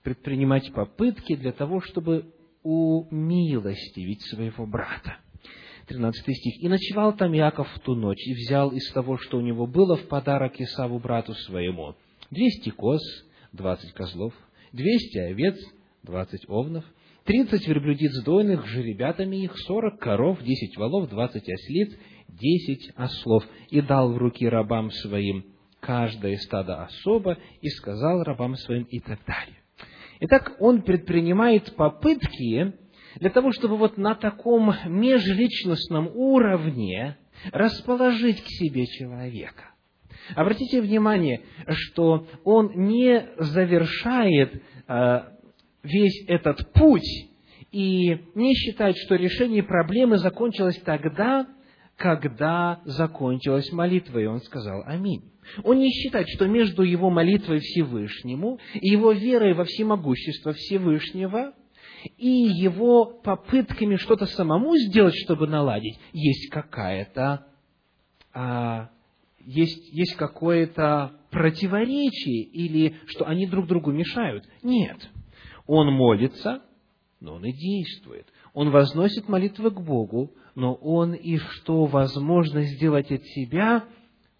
предпринимать 0.03 0.73
попытки 0.73 1.35
для 1.37 1.53
того, 1.53 1.79
чтобы 1.79 2.33
умилостивить 2.61 4.21
своего 4.23 4.65
брата. 4.65 5.17
13 5.87 6.35
стих. 6.35 6.63
«И 6.63 6.69
ночевал 6.69 7.15
там 7.15 7.33
Яков 7.33 7.67
в 7.73 7.79
ту 7.79 7.95
ночь, 7.95 8.25
и 8.25 8.33
взял 8.33 8.71
из 8.71 8.89
того, 8.91 9.17
что 9.17 9.37
у 9.37 9.41
него 9.41 9.67
было, 9.67 9.95
в 9.95 10.07
подарок 10.07 10.59
Исаву 10.59 10.99
брату 10.99 11.33
своему, 11.33 11.95
двести 12.31 12.69
коз, 12.69 13.01
двадцать 13.51 13.93
козлов, 13.93 14.33
двести 14.71 15.17
овец, 15.17 15.57
двадцать 16.03 16.47
овнов, 16.49 16.85
тридцать 17.25 17.67
верблюдиц 17.67 18.23
дойных 18.23 18.65
жеребятами 18.67 19.43
их, 19.43 19.57
сорок 19.59 19.99
коров, 19.99 20.41
десять 20.43 20.77
волов, 20.77 21.09
двадцать 21.09 21.49
ослиц, 21.49 21.93
десять 22.27 22.91
ослов, 22.95 23.45
и 23.69 23.81
дал 23.81 24.13
в 24.13 24.17
руки 24.17 24.47
рабам 24.47 24.91
своим 24.91 25.45
каждое 25.79 26.37
стадо 26.37 26.83
особо, 26.83 27.37
и 27.61 27.69
сказал 27.69 28.23
рабам 28.23 28.55
своим 28.55 28.83
и 28.83 28.99
так 28.99 29.19
далее. 29.25 29.57
Итак, 30.21 30.55
он 30.59 30.83
предпринимает 30.83 31.75
попытки 31.75 32.73
для 33.19 33.29
того, 33.29 33.51
чтобы 33.51 33.77
вот 33.77 33.97
на 33.97 34.15
таком 34.15 34.73
межличностном 34.85 36.09
уровне 36.13 37.17
расположить 37.51 38.41
к 38.41 38.47
себе 38.47 38.85
человека. 38.85 39.71
Обратите 40.35 40.81
внимание, 40.81 41.41
что 41.67 42.27
он 42.43 42.71
не 42.75 43.27
завершает 43.37 44.63
э, 44.87 45.19
весь 45.83 46.25
этот 46.27 46.71
путь 46.73 47.29
и 47.71 48.19
не 48.35 48.53
считает, 48.53 48.95
что 48.97 49.15
решение 49.15 49.63
проблемы 49.63 50.17
закончилось 50.17 50.79
тогда, 50.85 51.47
когда 51.97 52.81
закончилась 52.85 53.71
молитва, 53.71 54.19
и 54.19 54.25
он 54.25 54.39
сказал 54.41 54.83
«Аминь». 54.85 55.23
Он 55.63 55.77
не 55.77 55.89
считает, 55.89 56.27
что 56.29 56.47
между 56.47 56.83
его 56.83 57.09
молитвой 57.09 57.59
Всевышнему 57.59 58.59
и 58.73 58.89
его 58.89 59.11
верой 59.11 59.53
во 59.53 59.65
всемогущество 59.65 60.53
Всевышнего 60.53 61.53
и 62.17 62.29
его 62.29 63.05
попытками 63.05 63.95
что-то 63.95 64.25
самому 64.25 64.75
сделать, 64.77 65.15
чтобы 65.15 65.47
наладить, 65.47 65.99
есть 66.11 66.49
какая-то, 66.49 67.45
а, 68.33 68.89
есть, 69.39 69.93
есть 69.93 70.15
какое-то 70.15 71.13
противоречие, 71.31 72.43
или 72.43 72.95
что 73.07 73.25
они 73.25 73.47
друг 73.47 73.67
другу 73.67 73.91
мешают. 73.91 74.45
Нет. 74.61 74.97
Он 75.65 75.93
молится, 75.93 76.61
но 77.19 77.35
он 77.35 77.45
и 77.45 77.51
действует. 77.51 78.27
Он 78.53 78.69
возносит 78.69 79.27
молитвы 79.27 79.71
к 79.71 79.81
Богу, 79.81 80.31
но 80.55 80.73
он 80.73 81.13
и 81.13 81.37
что 81.37 81.85
возможно 81.85 82.61
сделать 82.63 83.11
от 83.11 83.23
себя, 83.23 83.85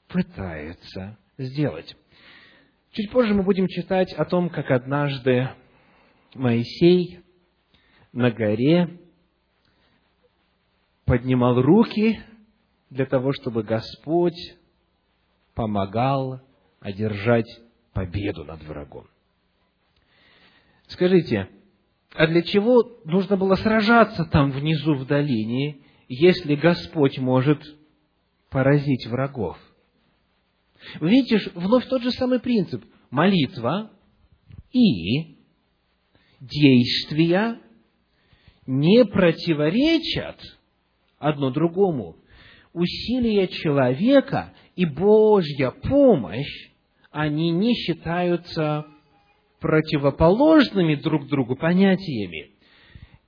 пытается 0.08 1.18
сделать. 1.38 1.96
Чуть 2.92 3.10
позже 3.10 3.34
мы 3.34 3.44
будем 3.44 3.68
читать 3.68 4.14
о 4.14 4.26
том, 4.26 4.50
как 4.50 4.70
однажды 4.70 5.50
Моисей 6.36 7.23
на 8.14 8.32
горе, 8.32 9.00
поднимал 11.06 11.62
руки 11.62 12.20
для 12.90 13.06
того, 13.06 13.34
чтобы 13.34 13.64
Господь 13.64 14.38
помогал 15.56 16.42
одержать 16.80 17.50
победу 17.92 18.46
над 18.46 18.64
врагом. 18.64 19.08
Скажите, 20.88 21.50
а 22.14 22.28
для 22.28 22.44
чего 22.44 23.00
нужно 23.06 23.36
было 23.36 23.56
сражаться 23.56 24.26
там 24.26 24.52
внизу 24.52 24.94
в 24.96 25.08
долине, 25.08 25.80
если 26.08 26.56
Господь 26.56 27.18
может 27.18 27.60
поразить 28.50 29.08
врагов? 29.08 29.58
Вы 31.00 31.10
видите, 31.10 31.52
вновь 31.56 31.88
тот 31.88 32.04
же 32.04 32.12
самый 32.12 32.40
принцип. 32.40 32.84
Молитва 33.10 33.92
и 34.72 35.38
действия 36.40 37.60
не 38.66 39.06
противоречат 39.06 40.40
одно 41.20 41.52
другому. 41.52 42.18
Усилия 42.74 43.48
человека 43.48 44.54
и 44.76 44.86
Божья 44.86 45.72
помощь, 45.72 46.72
они 47.12 47.52
не 47.52 47.74
считаются 47.76 48.86
противоположными 49.60 50.96
друг 50.96 51.28
другу 51.28 51.56
понятиями. 51.56 52.52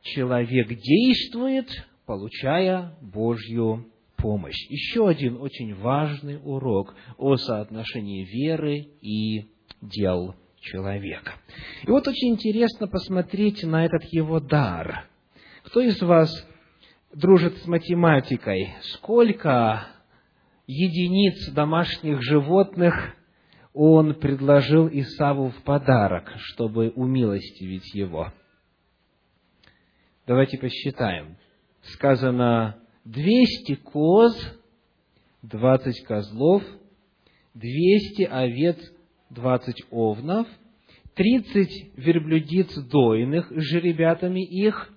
Человек 0.02 0.68
действует, 0.70 1.70
получая 2.06 2.96
Божью 3.02 3.86
помощь. 4.18 4.70
Еще 4.70 5.08
один 5.08 5.40
очень 5.40 5.76
важный 5.76 6.40
урок 6.44 6.96
о 7.18 7.38
соотношении 7.38 8.24
веры 8.24 8.88
и 9.02 9.46
дел 9.82 10.36
человека. 10.60 11.34
И 11.84 11.92
вот 11.92 12.08
очень 12.08 12.30
интересно 12.30 12.88
посмотреть 12.88 13.64
на 13.64 13.86
этот 13.86 14.04
его 14.12 14.40
дар. 14.40 15.08
Кто 15.66 15.82
из 15.82 16.00
вас 16.00 16.30
дружит 17.12 17.58
с 17.58 17.66
математикой? 17.66 18.76
Сколько 18.94 19.88
единиц 20.68 21.52
домашних 21.54 22.22
животных 22.22 23.16
он 23.74 24.14
предложил 24.14 24.88
Исаву 24.88 25.50
в 25.50 25.64
подарок, 25.64 26.32
чтобы 26.38 26.92
умилостивить 26.92 27.96
его? 27.96 28.32
Давайте 30.28 30.60
посчитаем. 30.60 31.36
Сказано 31.82 32.78
200 33.06 33.76
коз, 33.76 34.34
20 35.42 36.04
козлов, 36.06 36.64
200 37.56 38.24
овец, 38.24 38.78
20 39.32 39.86
овнов, 39.90 40.48
30 41.16 41.98
верблюдиц 41.98 42.78
дойных 42.84 43.52
с 43.52 43.62
жеребятами 43.64 44.46
их, 44.46 44.92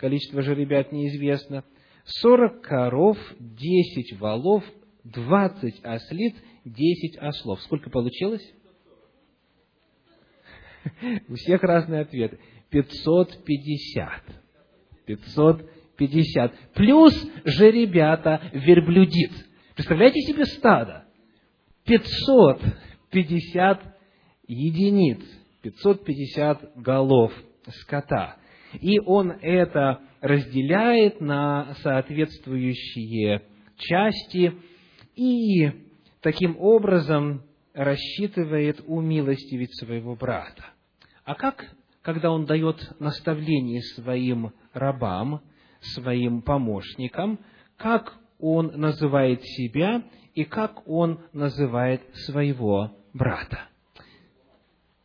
количество 0.00 0.40
жеребят 0.42 0.92
неизвестно, 0.92 1.62
40 2.06 2.62
коров, 2.62 3.18
10 3.38 4.18
валов, 4.18 4.64
20 5.04 5.84
ослиц, 5.84 6.34
10 6.64 7.18
ослов. 7.18 7.60
Сколько 7.62 7.90
получилось? 7.90 8.42
У 11.28 11.34
всех 11.34 11.62
разные 11.62 12.00
ответы. 12.00 12.40
550. 12.70 14.22
550. 15.04 16.54
Плюс 16.74 17.12
жеребята 17.44 18.40
верблюдиц. 18.54 19.32
Представляете 19.74 20.20
себе 20.22 20.46
стадо? 20.46 21.04
550 21.84 23.82
единиц, 24.46 25.22
550 25.62 26.72
голов 26.76 27.32
скота. 27.82 28.39
И 28.80 29.00
он 29.00 29.30
это 29.30 30.00
разделяет 30.20 31.20
на 31.20 31.74
соответствующие 31.82 33.42
части 33.76 34.52
и 35.16 35.70
таким 36.20 36.56
образом 36.58 37.42
рассчитывает 37.74 38.82
умилостивить 38.86 39.74
своего 39.78 40.14
брата. 40.14 40.64
А 41.24 41.34
как, 41.34 41.64
когда 42.02 42.30
он 42.30 42.44
дает 42.44 42.76
наставление 43.00 43.80
своим 43.94 44.52
рабам, 44.72 45.40
своим 45.80 46.42
помощникам, 46.42 47.38
как 47.76 48.18
он 48.38 48.72
называет 48.78 49.42
себя 49.42 50.02
и 50.34 50.44
как 50.44 50.86
он 50.88 51.20
называет 51.32 52.02
своего 52.26 52.90
брата? 53.14 53.68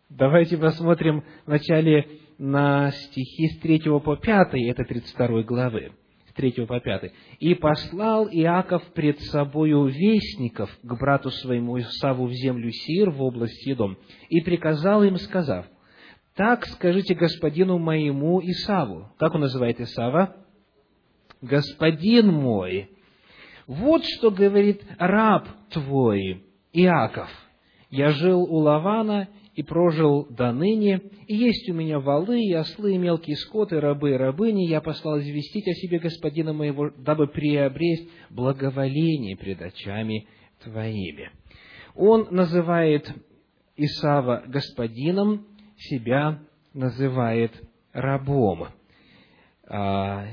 Давайте 0.09 0.57
посмотрим 0.57 1.23
вначале 1.45 2.19
на 2.37 2.91
стихи 2.91 3.49
с 3.49 3.59
3 3.59 3.79
по 3.99 4.15
5, 4.15 4.53
это 4.53 4.83
32 4.83 5.43
главы, 5.43 5.93
с 6.29 6.33
3 6.33 6.65
по 6.65 6.79
5. 6.79 7.11
«И 7.39 7.55
послал 7.55 8.27
Иаков 8.27 8.83
пред 8.93 9.19
собою 9.21 9.85
вестников 9.85 10.69
к 10.83 10.99
брату 10.99 11.31
своему 11.31 11.79
Исаву 11.79 12.27
в 12.27 12.33
землю 12.33 12.71
Сир, 12.71 13.09
в 13.09 13.21
область 13.21 13.65
Едом, 13.65 13.97
и 14.29 14.41
приказал 14.41 15.03
им, 15.03 15.17
сказав, 15.17 15.65
«Так 16.35 16.65
скажите 16.65 17.15
господину 17.15 17.77
моему 17.77 18.41
Исаву». 18.41 19.11
Как 19.17 19.33
он 19.33 19.41
называет 19.41 19.79
Исава? 19.79 20.35
«Господин 21.41 22.31
мой». 22.33 22.89
Вот 23.67 24.03
что 24.05 24.29
говорит 24.29 24.83
раб 24.99 25.47
твой, 25.71 26.43
Иаков. 26.73 27.29
«Я 27.89 28.11
жил 28.11 28.41
у 28.41 28.57
Лавана, 28.57 29.27
и 29.55 29.63
прожил 29.63 30.27
до 30.29 30.51
ныне, 30.51 31.01
и 31.27 31.35
есть 31.35 31.69
у 31.69 31.73
меня 31.73 31.99
валы, 31.99 32.41
и 32.41 32.53
ослы, 32.53 32.95
и 32.95 32.97
мелкие 32.97 33.37
скоты, 33.37 33.79
рабы 33.79 34.11
и 34.11 34.17
рабыни, 34.17 34.67
я 34.67 34.81
послал 34.81 35.19
известить 35.19 35.67
о 35.67 35.73
себе 35.73 35.99
господина 35.99 36.51
моего, 36.51 36.91
дабы 36.97 37.27
приобресть 37.27 38.09
благоволение 38.29 39.37
пред 39.37 39.61
очами 39.61 40.27
твоими. 40.61 41.31
Он 41.95 42.27
называет 42.31 43.09
Исава 43.77 44.43
господином, 44.47 45.47
себя 45.77 46.39
называет 46.73 47.51
рабом. 47.93 48.67
А, 49.67 50.27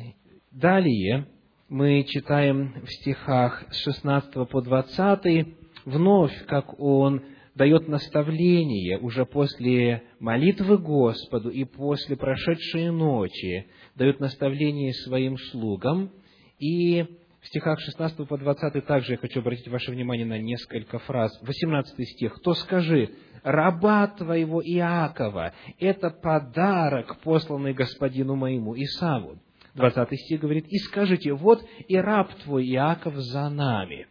далее 0.50 1.28
мы 1.68 2.04
читаем 2.04 2.74
в 2.84 2.90
стихах 2.90 3.64
с 3.70 3.84
16 3.84 4.48
по 4.48 4.60
20 4.60 5.46
вновь, 5.84 6.46
как 6.46 6.78
он 6.80 7.22
дает 7.54 7.88
наставление 7.88 8.98
уже 8.98 9.26
после 9.26 10.02
молитвы 10.18 10.78
Господу 10.78 11.50
и 11.50 11.64
после 11.64 12.16
прошедшей 12.16 12.90
ночи, 12.90 13.66
дает 13.94 14.20
наставление 14.20 14.92
своим 14.92 15.36
слугам. 15.36 16.10
И 16.58 17.02
в 17.40 17.46
стихах 17.48 17.80
16 17.80 18.26
по 18.28 18.38
20 18.38 18.86
также 18.86 19.12
я 19.12 19.18
хочу 19.18 19.40
обратить 19.40 19.68
ваше 19.68 19.90
внимание 19.90 20.24
на 20.24 20.38
несколько 20.38 20.98
фраз. 21.00 21.32
18 21.42 22.08
стих. 22.08 22.38
«То 22.42 22.54
скажи, 22.54 23.10
раба 23.42 24.06
твоего 24.06 24.62
Иакова, 24.62 25.52
это 25.78 26.10
подарок, 26.10 27.20
посланный 27.22 27.74
господину 27.74 28.36
моему 28.36 28.74
Исаву». 28.76 29.38
20 29.74 30.20
стих 30.20 30.40
говорит, 30.40 30.66
«И 30.68 30.78
скажите, 30.78 31.32
вот 31.32 31.64
и 31.88 31.96
раб 31.96 32.32
твой 32.44 32.66
Иаков 32.66 33.14
за 33.16 33.48
нами». 33.48 34.06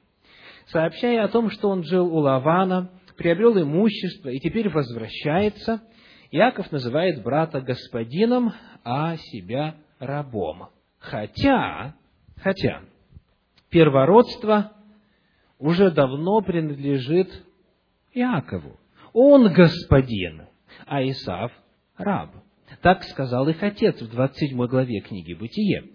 Сообщая 0.67 1.23
о 1.23 1.27
том, 1.27 1.49
что 1.49 1.69
он 1.69 1.83
жил 1.83 2.07
у 2.07 2.19
Лавана, 2.19 2.91
приобрел 3.17 3.61
имущество 3.61 4.29
и 4.29 4.39
теперь 4.39 4.69
возвращается, 4.69 5.81
Иаков 6.31 6.71
называет 6.71 7.23
брата 7.23 7.61
господином, 7.61 8.53
а 8.83 9.17
себя 9.17 9.75
рабом. 9.99 10.69
Хотя, 10.97 11.95
хотя, 12.37 12.83
первородство 13.69 14.73
уже 15.59 15.91
давно 15.91 16.41
принадлежит 16.41 17.29
Иакову. 18.13 18.79
Он 19.13 19.51
господин, 19.51 20.47
а 20.85 21.03
Исав 21.03 21.51
раб. 21.97 22.31
Так 22.81 23.03
сказал 23.03 23.47
их 23.49 23.61
отец 23.61 24.01
в 24.01 24.09
27 24.09 24.65
главе 24.67 25.01
книги 25.01 25.33
«Бытие». 25.33 25.89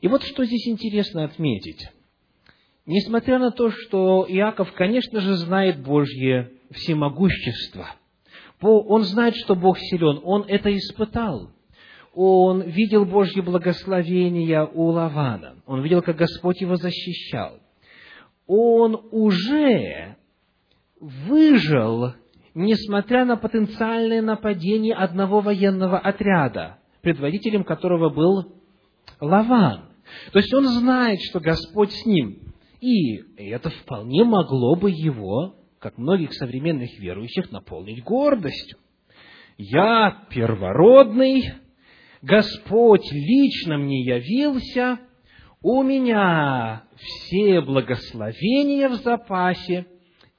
И 0.00 0.08
вот 0.08 0.22
что 0.24 0.44
здесь 0.44 0.68
интересно 0.68 1.24
отметить. 1.24 1.88
Несмотря 2.84 3.38
на 3.38 3.52
то, 3.52 3.70
что 3.70 4.26
Иаков, 4.28 4.72
конечно 4.72 5.20
же, 5.20 5.36
знает 5.36 5.82
Божье 5.82 6.52
всемогущество, 6.72 7.86
он 8.60 9.02
знает, 9.04 9.36
что 9.36 9.54
Бог 9.54 9.78
силен, 9.78 10.20
он 10.24 10.44
это 10.48 10.74
испытал. 10.76 11.50
Он 12.14 12.60
видел 12.62 13.04
Божье 13.06 13.42
благословение 13.42 14.68
у 14.72 14.88
Лавана, 14.88 15.62
он 15.64 15.82
видел, 15.82 16.02
как 16.02 16.16
Господь 16.16 16.60
его 16.60 16.76
защищал. 16.76 17.58
Он 18.46 19.00
уже 19.12 20.16
выжил, 21.00 22.12
несмотря 22.54 23.24
на 23.24 23.36
потенциальное 23.36 24.20
нападение 24.20 24.94
одного 24.94 25.40
военного 25.40 25.98
отряда, 25.98 26.78
предводителем 27.00 27.64
которого 27.64 28.10
был 28.10 28.52
Лаван. 29.20 29.84
То 30.32 30.38
есть 30.38 30.52
он 30.52 30.66
знает, 30.66 31.20
что 31.22 31.40
Господь 31.40 31.92
с 31.92 32.04
ним. 32.04 32.51
И 32.82 33.22
это 33.36 33.70
вполне 33.70 34.24
могло 34.24 34.74
бы 34.74 34.90
его, 34.90 35.54
как 35.78 35.98
многих 35.98 36.34
современных 36.34 36.98
верующих, 36.98 37.52
наполнить 37.52 38.02
гордостью. 38.02 38.76
Я 39.56 40.26
первородный, 40.30 41.44
Господь 42.22 43.08
лично 43.12 43.78
мне 43.78 44.02
явился, 44.02 44.98
у 45.62 45.84
меня 45.84 46.82
все 46.96 47.60
благословения 47.60 48.88
в 48.88 48.96
запасе, 48.96 49.86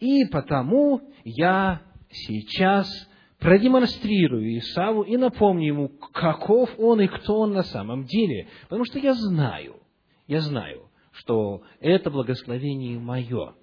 и 0.01 0.25
потому 0.25 0.99
я 1.23 1.81
сейчас 2.11 2.89
продемонстрирую 3.39 4.57
Исаву 4.57 5.03
и 5.03 5.15
напомню 5.15 5.67
ему, 5.67 5.89
каков 6.11 6.69
он 6.77 6.99
и 6.99 7.07
кто 7.07 7.39
он 7.39 7.53
на 7.53 7.63
самом 7.63 8.03
деле. 8.03 8.49
Потому 8.63 8.83
что 8.83 8.99
я 8.99 9.13
знаю, 9.13 9.77
я 10.27 10.41
знаю, 10.41 10.89
что 11.13 11.63
это 11.79 12.09
благословение 12.09 12.99
мое. 12.99 13.53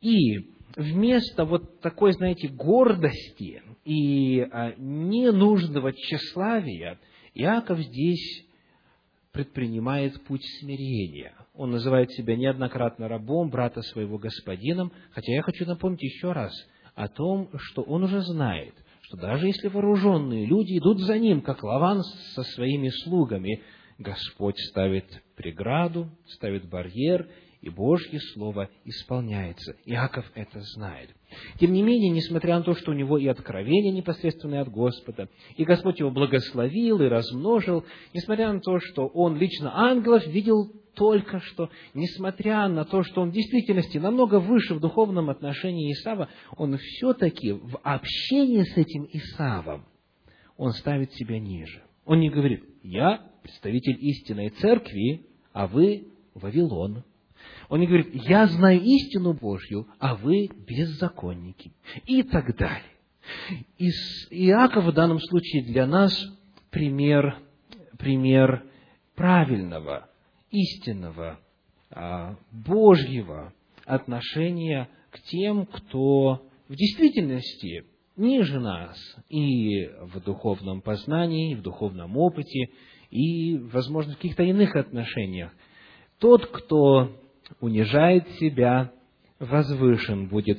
И 0.00 0.38
вместо 0.76 1.44
вот 1.44 1.80
такой, 1.80 2.12
знаете, 2.12 2.48
гордости 2.48 3.62
и 3.84 4.40
а, 4.40 4.74
ненужного 4.76 5.92
тщеславия, 5.92 6.98
Иаков 7.34 7.80
здесь 7.80 8.44
предпринимает 9.32 10.24
путь 10.24 10.42
смирения. 10.60 11.34
Он 11.54 11.70
называет 11.70 12.10
себя 12.12 12.36
неоднократно 12.36 13.08
рабом, 13.08 13.50
брата 13.50 13.82
своего 13.82 14.18
господином, 14.18 14.92
хотя 15.12 15.32
я 15.32 15.42
хочу 15.42 15.66
напомнить 15.66 16.02
еще 16.02 16.32
раз, 16.32 16.52
о 16.94 17.08
том, 17.08 17.48
что 17.56 17.82
он 17.82 18.04
уже 18.04 18.22
знает, 18.22 18.74
что 19.02 19.16
даже 19.16 19.46
если 19.46 19.68
вооруженные 19.68 20.46
люди 20.46 20.78
идут 20.78 20.98
за 21.00 21.18
ним, 21.18 21.42
как 21.42 21.62
Лаван 21.62 22.02
со 22.34 22.42
своими 22.42 22.88
слугами, 22.88 23.62
Господь 23.98 24.58
ставит 24.70 25.06
преграду, 25.34 26.08
ставит 26.26 26.68
барьер, 26.68 27.28
и 27.60 27.68
Божье 27.68 28.20
Слово 28.32 28.70
исполняется. 28.84 29.74
Иаков 29.84 30.24
это 30.36 30.60
знает. 30.60 31.10
Тем 31.58 31.72
не 31.72 31.82
менее, 31.82 32.10
несмотря 32.10 32.56
на 32.58 32.62
то, 32.62 32.74
что 32.74 32.92
у 32.92 32.94
него 32.94 33.18
и 33.18 33.26
откровение 33.26 33.92
непосредственное 33.92 34.62
от 34.62 34.68
Господа, 34.68 35.28
и 35.56 35.64
Господь 35.64 35.98
его 35.98 36.12
благословил 36.12 37.00
и 37.02 37.08
размножил, 37.08 37.84
несмотря 38.14 38.52
на 38.52 38.60
то, 38.60 38.78
что 38.78 39.08
он 39.08 39.36
лично 39.36 39.76
ангелов 39.76 40.24
видел 40.28 40.72
только 40.94 41.40
что, 41.40 41.70
несмотря 41.94 42.68
на 42.68 42.84
то, 42.84 43.02
что 43.02 43.22
он 43.22 43.30
в 43.30 43.34
действительности 43.34 43.98
намного 43.98 44.38
выше 44.38 44.74
в 44.74 44.80
духовном 44.80 45.28
отношении 45.30 45.92
Исава, 45.92 46.28
он 46.56 46.76
все-таки 46.78 47.52
в 47.52 47.78
общении 47.82 48.62
с 48.62 48.76
этим 48.76 49.08
Исавом, 49.12 49.84
он 50.56 50.72
ставит 50.72 51.12
себя 51.14 51.40
ниже. 51.40 51.82
Он 52.04 52.20
не 52.20 52.30
говорит, 52.30 52.64
я 52.82 53.24
представитель 53.42 53.98
истинной 54.00 54.50
церкви, 54.50 55.26
а 55.52 55.66
вы 55.66 56.08
Вавилон. 56.34 57.04
Он 57.68 57.80
не 57.80 57.86
говорит, 57.86 58.10
я 58.12 58.46
знаю 58.46 58.80
истину 58.80 59.32
Божью, 59.32 59.86
а 59.98 60.16
вы 60.16 60.48
беззаконники. 60.66 61.72
И 62.06 62.22
так 62.22 62.56
далее. 62.56 62.82
Иаков 64.30 64.86
в 64.86 64.92
данном 64.92 65.20
случае 65.20 65.64
для 65.64 65.86
нас 65.86 66.12
пример, 66.70 67.38
пример 67.98 68.64
правильного, 69.14 70.08
истинного, 70.50 71.40
а, 71.90 72.36
Божьего 72.50 73.52
отношения 73.84 74.88
к 75.10 75.20
тем, 75.22 75.66
кто 75.66 76.48
в 76.68 76.74
действительности 76.74 77.84
ниже 78.18 78.60
нас 78.60 78.96
и 79.28 79.86
в 80.02 80.20
духовном 80.22 80.82
познании, 80.82 81.52
и 81.52 81.54
в 81.54 81.62
духовном 81.62 82.16
опыте, 82.16 82.70
и, 83.10 83.56
возможно, 83.56 84.12
в 84.12 84.16
каких-то 84.16 84.42
иных 84.42 84.76
отношениях. 84.76 85.52
Тот, 86.18 86.46
кто 86.46 87.16
унижает 87.60 88.28
себя, 88.40 88.92
возвышен 89.38 90.28
будет, 90.28 90.58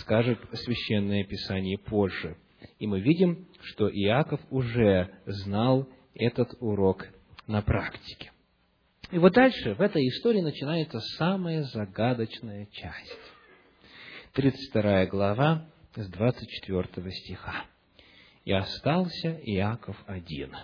скажет 0.00 0.38
Священное 0.52 1.24
Писание 1.24 1.78
позже. 1.78 2.36
И 2.78 2.86
мы 2.86 3.00
видим, 3.00 3.46
что 3.60 3.90
Иаков 3.90 4.40
уже 4.50 5.10
знал 5.26 5.88
этот 6.14 6.54
урок 6.60 7.06
на 7.46 7.62
практике. 7.62 8.30
И 9.10 9.18
вот 9.18 9.32
дальше 9.32 9.74
в 9.74 9.80
этой 9.80 10.06
истории 10.08 10.40
начинается 10.40 11.00
самая 11.18 11.64
загадочная 11.64 12.66
часть. 12.72 13.18
32 14.32 15.06
глава 15.06 15.66
с 15.94 16.08
24 16.08 17.10
стиха. 17.10 17.64
«И 18.44 18.52
остался 18.52 19.38
Иаков 19.44 19.96
один, 20.06 20.56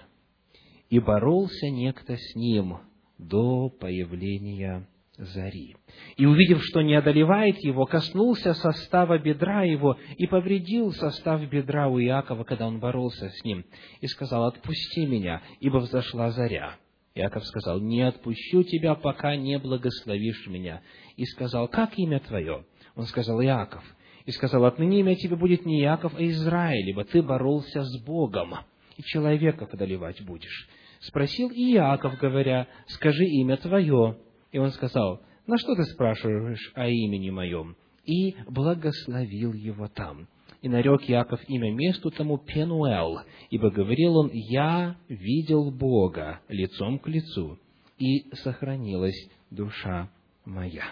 и 0.90 0.98
боролся 0.98 1.68
некто 1.70 2.16
с 2.16 2.34
ним 2.34 2.78
до 3.18 3.68
появления 3.68 4.88
зари. 5.18 5.76
И, 6.16 6.24
увидев, 6.24 6.62
что 6.62 6.80
не 6.80 6.94
одолевает 6.94 7.58
его, 7.58 7.86
коснулся 7.86 8.54
состава 8.54 9.18
бедра 9.18 9.64
его 9.64 9.98
и 10.16 10.26
повредил 10.26 10.92
состав 10.92 11.42
бедра 11.48 11.88
у 11.88 12.00
Иакова, 12.00 12.44
когда 12.44 12.66
он 12.66 12.78
боролся 12.78 13.28
с 13.28 13.44
ним, 13.44 13.64
и 14.00 14.06
сказал, 14.06 14.46
«Отпусти 14.46 15.06
меня, 15.06 15.42
ибо 15.60 15.78
взошла 15.78 16.30
заря». 16.30 16.76
Иаков 17.14 17.44
сказал, 17.46 17.80
«Не 17.80 18.02
отпущу 18.02 18.62
тебя, 18.62 18.94
пока 18.94 19.34
не 19.34 19.58
благословишь 19.58 20.46
меня». 20.46 20.82
И 21.16 21.24
сказал, 21.24 21.66
«Как 21.68 21.98
имя 21.98 22.20
твое?» 22.20 22.64
Он 22.94 23.04
сказал, 23.04 23.42
«Иаков». 23.42 23.84
И 24.28 24.30
сказал, 24.32 24.66
«Отныне 24.66 25.00
имя 25.00 25.16
тебе 25.16 25.36
будет 25.36 25.64
не 25.64 25.80
Иаков, 25.80 26.12
а 26.14 26.22
Израиль, 26.22 26.90
ибо 26.90 27.02
ты 27.02 27.22
боролся 27.22 27.82
с 27.82 28.04
Богом, 28.04 28.56
и 28.98 29.02
человеков 29.02 29.72
одолевать 29.72 30.22
будешь». 30.22 30.68
Спросил 31.00 31.48
и 31.48 31.72
Иаков, 31.72 32.18
говоря, 32.18 32.68
«Скажи 32.88 33.24
имя 33.24 33.56
твое». 33.56 34.18
И 34.52 34.58
он 34.58 34.70
сказал, 34.72 35.22
на 35.46 35.56
что 35.56 35.74
ты 35.74 35.82
спрашиваешь 35.84 36.72
о 36.74 36.88
имени 36.88 37.30
моем? 37.30 37.74
И 38.04 38.34
благословил 38.50 39.54
его 39.54 39.88
там. 39.88 40.28
И 40.60 40.68
нарек 40.68 41.04
Яков 41.04 41.40
имя 41.48 41.72
месту 41.72 42.10
тому 42.10 42.36
Пенуэл, 42.36 43.20
ибо 43.48 43.70
говорил 43.70 44.18
он, 44.18 44.30
«Я 44.34 44.96
видел 45.08 45.70
Бога 45.70 46.42
лицом 46.48 46.98
к 46.98 47.08
лицу, 47.08 47.58
и 47.96 48.28
сохранилась 48.34 49.30
душа 49.50 50.10
моя». 50.44 50.84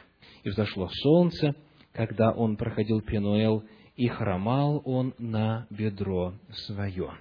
И 0.42 0.48
взошло 0.48 0.88
солнце, 1.02 1.54
когда 1.96 2.30
он 2.30 2.56
проходил 2.56 3.00
Пенуэл, 3.00 3.64
и 3.96 4.06
хромал 4.08 4.82
он 4.84 5.14
на 5.16 5.66
бедро 5.70 6.34
свое. 6.50 7.12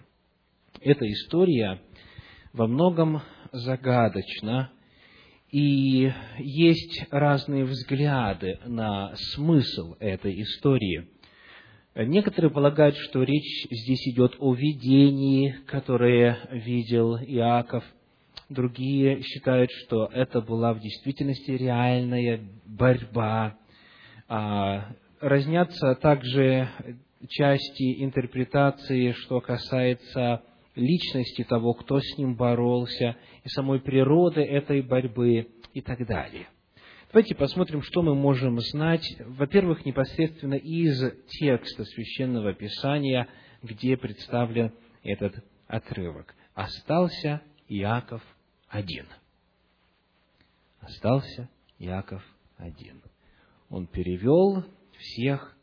Эта 0.81 1.09
история 1.09 1.81
во 2.51 2.67
многом 2.67 3.21
загадочна, 3.53 4.71
и 5.49 6.11
есть 6.39 7.05
разные 7.09 7.63
взгляды 7.63 8.59
на 8.65 9.15
смысл 9.15 9.95
этой 9.99 10.41
истории. 10.41 11.07
Некоторые 11.95 12.51
полагают, 12.51 12.97
что 12.97 13.23
речь 13.23 13.67
здесь 13.71 14.05
идет 14.09 14.35
о 14.39 14.53
видении, 14.53 15.55
которое 15.67 16.37
видел 16.51 17.15
Иаков. 17.15 17.85
Другие 18.49 19.21
считают, 19.21 19.71
что 19.71 20.09
это 20.11 20.41
была 20.41 20.73
в 20.73 20.81
действительности 20.81 21.51
реальная 21.51 22.41
борьба. 22.65 23.57
А, 24.27 24.91
разнятся 25.19 25.95
также 25.95 26.69
части 27.29 28.03
интерпретации, 28.03 29.11
что 29.11 29.39
касается 29.39 30.43
личности 30.75 31.43
того, 31.43 31.73
кто 31.73 31.99
с 31.99 32.17
ним 32.17 32.35
боролся, 32.35 33.15
и 33.43 33.49
самой 33.49 33.79
природы 33.79 34.41
этой 34.41 34.81
борьбы 34.81 35.47
и 35.73 35.81
так 35.81 36.05
далее. 36.05 36.47
Давайте 37.11 37.35
посмотрим, 37.35 37.81
что 37.81 38.01
мы 38.01 38.13
можем 38.13 38.59
знать, 38.59 39.15
во-первых, 39.19 39.85
непосредственно 39.85 40.55
из 40.55 40.99
текста 41.27 41.85
Священного 41.85 42.53
Писания, 42.53 43.27
где 43.61 43.95
представлен 43.95 44.73
этот 45.03 45.45
отрывок. 45.67 46.35
Остался 46.55 47.41
Иаков 47.69 48.21
один. 48.67 49.05
Остался 50.81 51.47
Иаков 51.79 52.23
один. 52.57 53.01
Он 53.75 53.87
перевел 53.87 54.63
всех. 54.97 55.53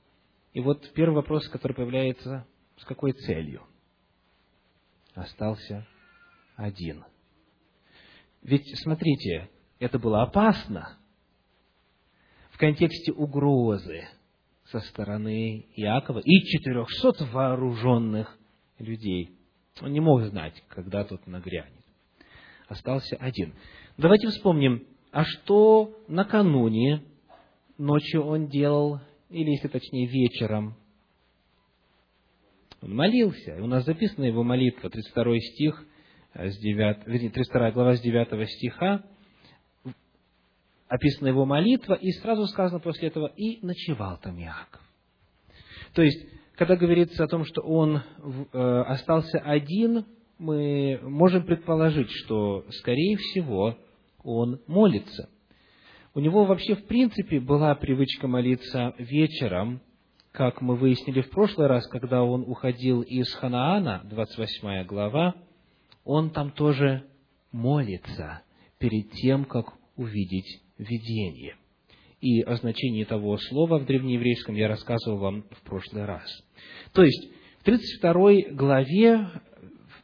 И 0.53 0.61
вот 0.61 0.92
первый 0.92 1.14
вопрос, 1.14 1.48
который 1.48 1.72
появляется, 1.72 2.46
с 2.77 2.85
какой 2.85 3.12
целью? 3.12 3.62
остался 5.14 5.87
один. 6.57 7.05
Ведь, 8.42 8.66
смотрите, 8.83 9.48
это 9.79 9.98
было 9.98 10.25
опасно 10.25 10.98
в 12.51 12.59
контексте 12.59 13.12
угрозы 13.12 14.07
со 14.64 14.81
стороны 14.81 15.66
Иакова 15.75 16.18
и 16.18 16.44
четырехсот 16.44 17.18
вооруженных 17.33 18.38
людей. 18.79 19.38
Он 19.81 19.90
не 19.90 20.01
мог 20.01 20.20
знать, 20.25 20.62
когда 20.68 21.05
тот 21.05 21.27
нагрянет. 21.27 21.83
Остался 22.68 23.16
один. 23.16 23.55
Давайте 23.96 24.29
вспомним, 24.29 24.87
а 25.12 25.25
что 25.25 25.98
накануне 26.09 27.05
ночью 27.83 28.23
он 28.25 28.49
делал, 28.49 29.01
или, 29.29 29.51
если 29.51 29.68
точнее, 29.68 30.07
вечером, 30.07 30.77
он 32.81 32.95
молился. 32.95 33.57
У 33.62 33.66
нас 33.66 33.85
записана 33.85 34.25
его 34.25 34.42
молитва, 34.42 34.90
32 34.90 35.38
стих, 35.40 35.85
э, 36.35 36.49
с 36.49 36.59
9, 36.59 37.07
вернее, 37.07 37.31
32 37.31 37.71
глава 37.73 37.97
с 37.97 38.01
9 38.01 38.49
стиха, 38.49 39.05
описана 40.88 41.29
его 41.29 41.47
молитва, 41.47 41.95
и 41.95 42.11
сразу 42.12 42.47
сказано 42.47 42.81
после 42.81 43.09
этого, 43.09 43.27
и 43.37 43.64
ночевал 43.64 44.18
там 44.18 44.38
Иаков. 44.40 44.81
То 45.95 46.03
есть, 46.03 46.27
когда 46.55 46.77
говорится 46.77 47.25
о 47.25 47.29
том, 47.29 47.45
что 47.45 47.62
он 47.62 48.03
э, 48.53 48.85
остался 48.87 49.38
один, 49.38 50.05
мы 50.38 50.99
можем 51.03 51.45
предположить, 51.45 52.11
что, 52.11 52.64
скорее 52.71 53.16
всего, 53.16 53.79
он 54.23 54.61
молится. 54.66 55.31
У 56.14 56.20
него 56.20 56.44
вообще, 56.44 56.75
в 56.75 56.85
принципе, 56.85 57.40
была 57.40 57.75
привычка 57.75 58.29
молиться 58.29 58.94
вечером, 58.98 59.81
как 60.31 60.61
мы 60.61 60.77
выяснили 60.77 61.22
в 61.22 61.31
прошлый 61.31 61.68
раз, 61.68 61.87
когда 61.87 62.22
он 62.22 62.42
уходил 62.42 63.01
из 63.01 63.33
Ханаана, 63.33 64.03
28 64.05 64.85
глава, 64.85 65.35
он 66.05 66.31
там 66.31 66.51
тоже 66.51 67.05
молится 67.51 68.42
перед 68.79 69.11
тем, 69.12 69.46
как 69.46 69.72
увидеть 69.96 70.62
видение. 70.77 71.57
И 72.20 72.42
о 72.42 72.57
значении 72.57 73.05
того 73.05 73.38
слова 73.38 73.79
в 73.79 73.87
древнееврейском 73.87 74.55
я 74.55 74.68
рассказывал 74.68 75.18
вам 75.18 75.44
в 75.51 75.62
прошлый 75.62 76.05
раз. 76.05 76.25
То 76.92 77.05
есть, 77.05 77.31
в 77.61 77.64
32 77.64 78.53
главе, 78.53 79.31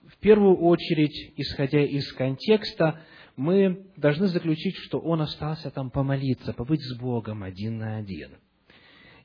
в 0.06 0.18
первую 0.20 0.56
очередь, 0.56 1.34
исходя 1.36 1.80
из 1.84 2.10
контекста, 2.14 3.02
мы 3.38 3.86
должны 3.96 4.26
заключить, 4.26 4.76
что 4.76 4.98
он 4.98 5.22
остался 5.22 5.70
там 5.70 5.90
помолиться, 5.90 6.52
побыть 6.52 6.82
с 6.82 6.98
Богом 6.98 7.42
один 7.42 7.78
на 7.78 7.96
один– 7.96 8.32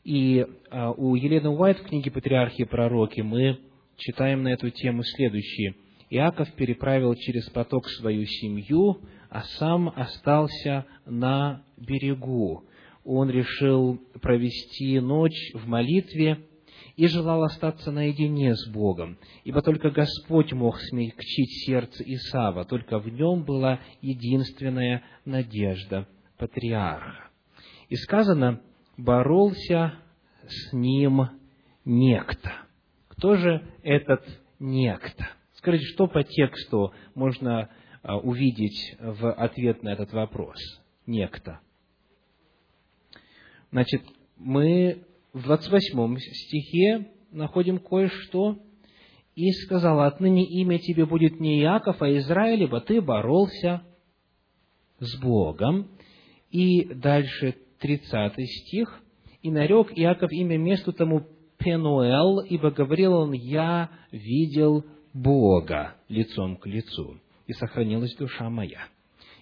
И 0.04 0.46
а, 0.70 0.92
у 0.92 1.16
Елены 1.16 1.50
Уайт 1.50 1.80
в 1.80 1.84
книге 1.84 2.12
«Патриархи 2.12 2.62
и 2.62 2.66
пророки» 2.66 3.22
мы 3.22 3.60
читаем 3.96 4.44
на 4.44 4.50
эту 4.50 4.70
тему 4.70 5.02
следующее. 5.04 5.76
Иаков 6.10 6.52
переправил 6.54 7.16
через 7.16 7.50
поток 7.50 7.88
свою 7.88 8.26
семью, 8.26 9.00
а 9.30 9.44
сам 9.44 9.90
остался 9.96 10.86
на 11.06 11.64
берегу. 11.78 12.66
Он 13.06 13.30
решил 13.30 13.98
провести 14.22 15.00
ночь 15.00 15.52
в 15.54 15.68
молитве 15.68 16.40
и 16.96 17.08
желал 17.08 17.44
остаться 17.44 17.92
наедине 17.92 18.56
с 18.56 18.68
Богом, 18.70 19.18
ибо 19.44 19.62
только 19.62 19.90
Господь 19.90 20.54
мог 20.54 20.80
смягчить 20.80 21.66
сердце 21.66 22.04
Исава, 22.06 22.66
только 22.66 23.00
в 23.00 23.08
нем 23.10 23.44
была 23.44 23.80
единственная 24.02 25.04
надежда 25.26 26.08
патриарха. 26.38 27.30
И 27.90 27.96
сказано, 27.96 28.62
боролся 28.98 29.96
с 30.48 30.74
ним 30.74 31.30
некто. 31.86 32.52
Кто 33.10 33.36
же 33.36 33.66
этот 33.84 34.24
некто? 34.60 35.30
Скажите, 35.54 35.86
что 35.86 36.08
по 36.08 36.24
тексту 36.24 36.94
можно 37.16 37.70
а, 38.02 38.18
увидеть 38.18 38.96
в 39.00 39.32
ответ 39.32 39.82
на 39.82 39.90
этот 39.94 40.12
вопрос? 40.12 40.58
Некто. 41.06 41.60
Значит, 43.72 44.04
мы 44.38 45.06
в 45.34 45.42
28 45.42 46.18
стихе 46.20 47.08
находим 47.32 47.80
кое-что. 47.80 48.60
«И 49.36 49.52
сказала, 49.52 50.06
отныне 50.06 50.46
имя 50.46 50.78
тебе 50.78 51.08
будет 51.08 51.40
не 51.40 51.60
Иаков, 51.62 52.00
а 52.04 52.18
Израиль, 52.18 52.64
ибо 52.64 52.80
ты 52.82 53.02
боролся 53.02 53.82
с 55.00 55.20
Богом». 55.20 55.90
И 56.52 56.86
дальше 56.94 57.56
30 57.80 58.34
стих. 58.48 59.02
«И 59.42 59.50
нарек 59.50 59.92
Иаков 59.96 60.32
имя 60.32 60.58
месту 60.58 60.94
тому 60.94 61.24
Пенуэл, 61.58 62.42
ибо 62.42 62.70
говорил 62.70 63.14
он, 63.14 63.32
я 63.32 63.90
видел 64.12 64.86
Бога 65.14 65.96
лицом 66.10 66.58
к 66.58 66.68
лицу, 66.68 67.18
и 67.48 67.54
сохранилась 67.54 68.16
душа 68.16 68.52
моя». 68.52 68.86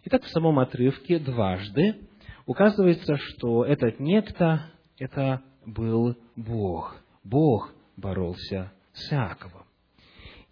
Итак, 0.05 0.23
в 0.23 0.29
самом 0.29 0.57
отрывке 0.59 1.19
дважды 1.19 1.95
указывается, 2.45 3.17
что 3.17 3.65
этот 3.65 3.99
некто– 3.99 4.71
это 4.97 5.41
был 5.65 6.15
Бог. 6.35 6.95
Бог 7.23 7.73
боролся 7.97 8.71
с 8.93 9.11
Иаковом. 9.11 9.65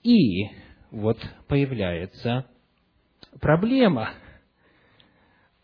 И 0.03 0.47
вот 0.91 1.17
появляется 1.47 2.45
проблема, 3.41 4.11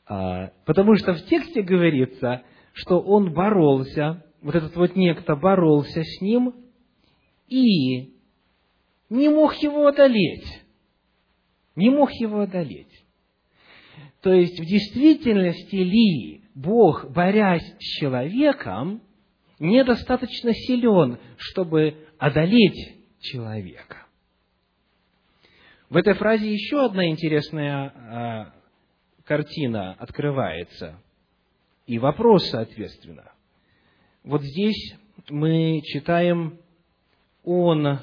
а, 0.07 0.51
потому 0.65 0.95
что 0.95 1.13
в 1.13 1.25
тексте 1.25 1.61
говорится, 1.61 2.43
что 2.73 2.99
он 2.99 3.33
боролся, 3.33 4.23
вот 4.41 4.55
этот 4.55 4.75
вот 4.75 4.95
некто 4.95 5.35
боролся 5.35 6.03
с 6.03 6.21
ним 6.21 6.53
и 7.47 8.13
не 9.09 9.29
мог 9.29 9.55
его 9.55 9.87
одолеть. 9.87 10.63
Не 11.75 11.89
мог 11.89 12.11
его 12.13 12.41
одолеть. 12.41 13.05
То 14.21 14.33
есть, 14.33 14.59
в 14.59 14.65
действительности 14.65 15.75
ли 15.75 16.41
Бог, 16.55 17.11
борясь 17.11 17.75
с 17.79 17.99
человеком, 17.99 19.01
недостаточно 19.59 20.53
силен, 20.53 21.19
чтобы 21.37 21.95
одолеть 22.17 22.95
человека. 23.19 24.05
В 25.89 25.97
этой 25.97 26.13
фразе 26.13 26.51
еще 26.51 26.85
одна 26.85 27.07
интересная 27.07 27.93
а, 27.95 28.53
картина 29.23 29.93
открывается. 29.93 30.99
И 31.85 31.99
вопрос, 31.99 32.49
соответственно. 32.49 33.31
Вот 34.23 34.41
здесь 34.41 34.95
мы 35.29 35.81
читаем, 35.83 36.59
он 37.43 37.99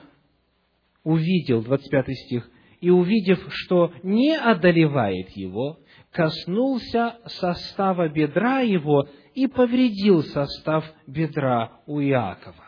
увидел, 1.02 1.62
25 1.62 2.06
стих, 2.26 2.50
и 2.80 2.90
увидев, 2.90 3.44
что 3.50 3.92
не 4.02 4.36
одолевает 4.36 5.30
его, 5.30 5.80
коснулся 6.12 7.18
состава 7.26 8.08
бедра 8.08 8.60
его 8.60 9.08
и 9.34 9.46
повредил 9.46 10.22
состав 10.22 10.84
бедра 11.06 11.80
у 11.86 12.00
Иакова. 12.00 12.66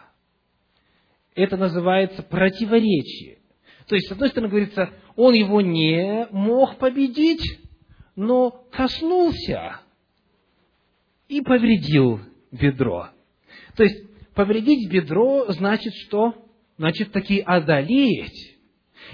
Это 1.35 1.57
называется 1.57 2.23
противоречие. 2.23 3.39
То 3.87 3.97
есть, 3.97 4.09
с 4.09 4.13
одной 4.13 4.31
стороны, 4.31 4.51
говорится, 4.51 4.91
он 5.17 5.35
его 5.35 5.61
не 5.61 6.27
мог 6.31 6.79
победить, 6.79 7.61
но 8.17 8.51
коснулся 8.51 9.81
и 11.29 11.41
повредил 11.41 12.21
бедро. 12.51 13.09
То 13.77 13.83
есть, 13.83 14.33
повредить 14.35 14.91
бедро 14.91 15.47
значит 15.49 15.93
что? 16.07 16.35
Значит, 16.77 17.13
таки 17.13 17.41
одолеть, 17.41 18.57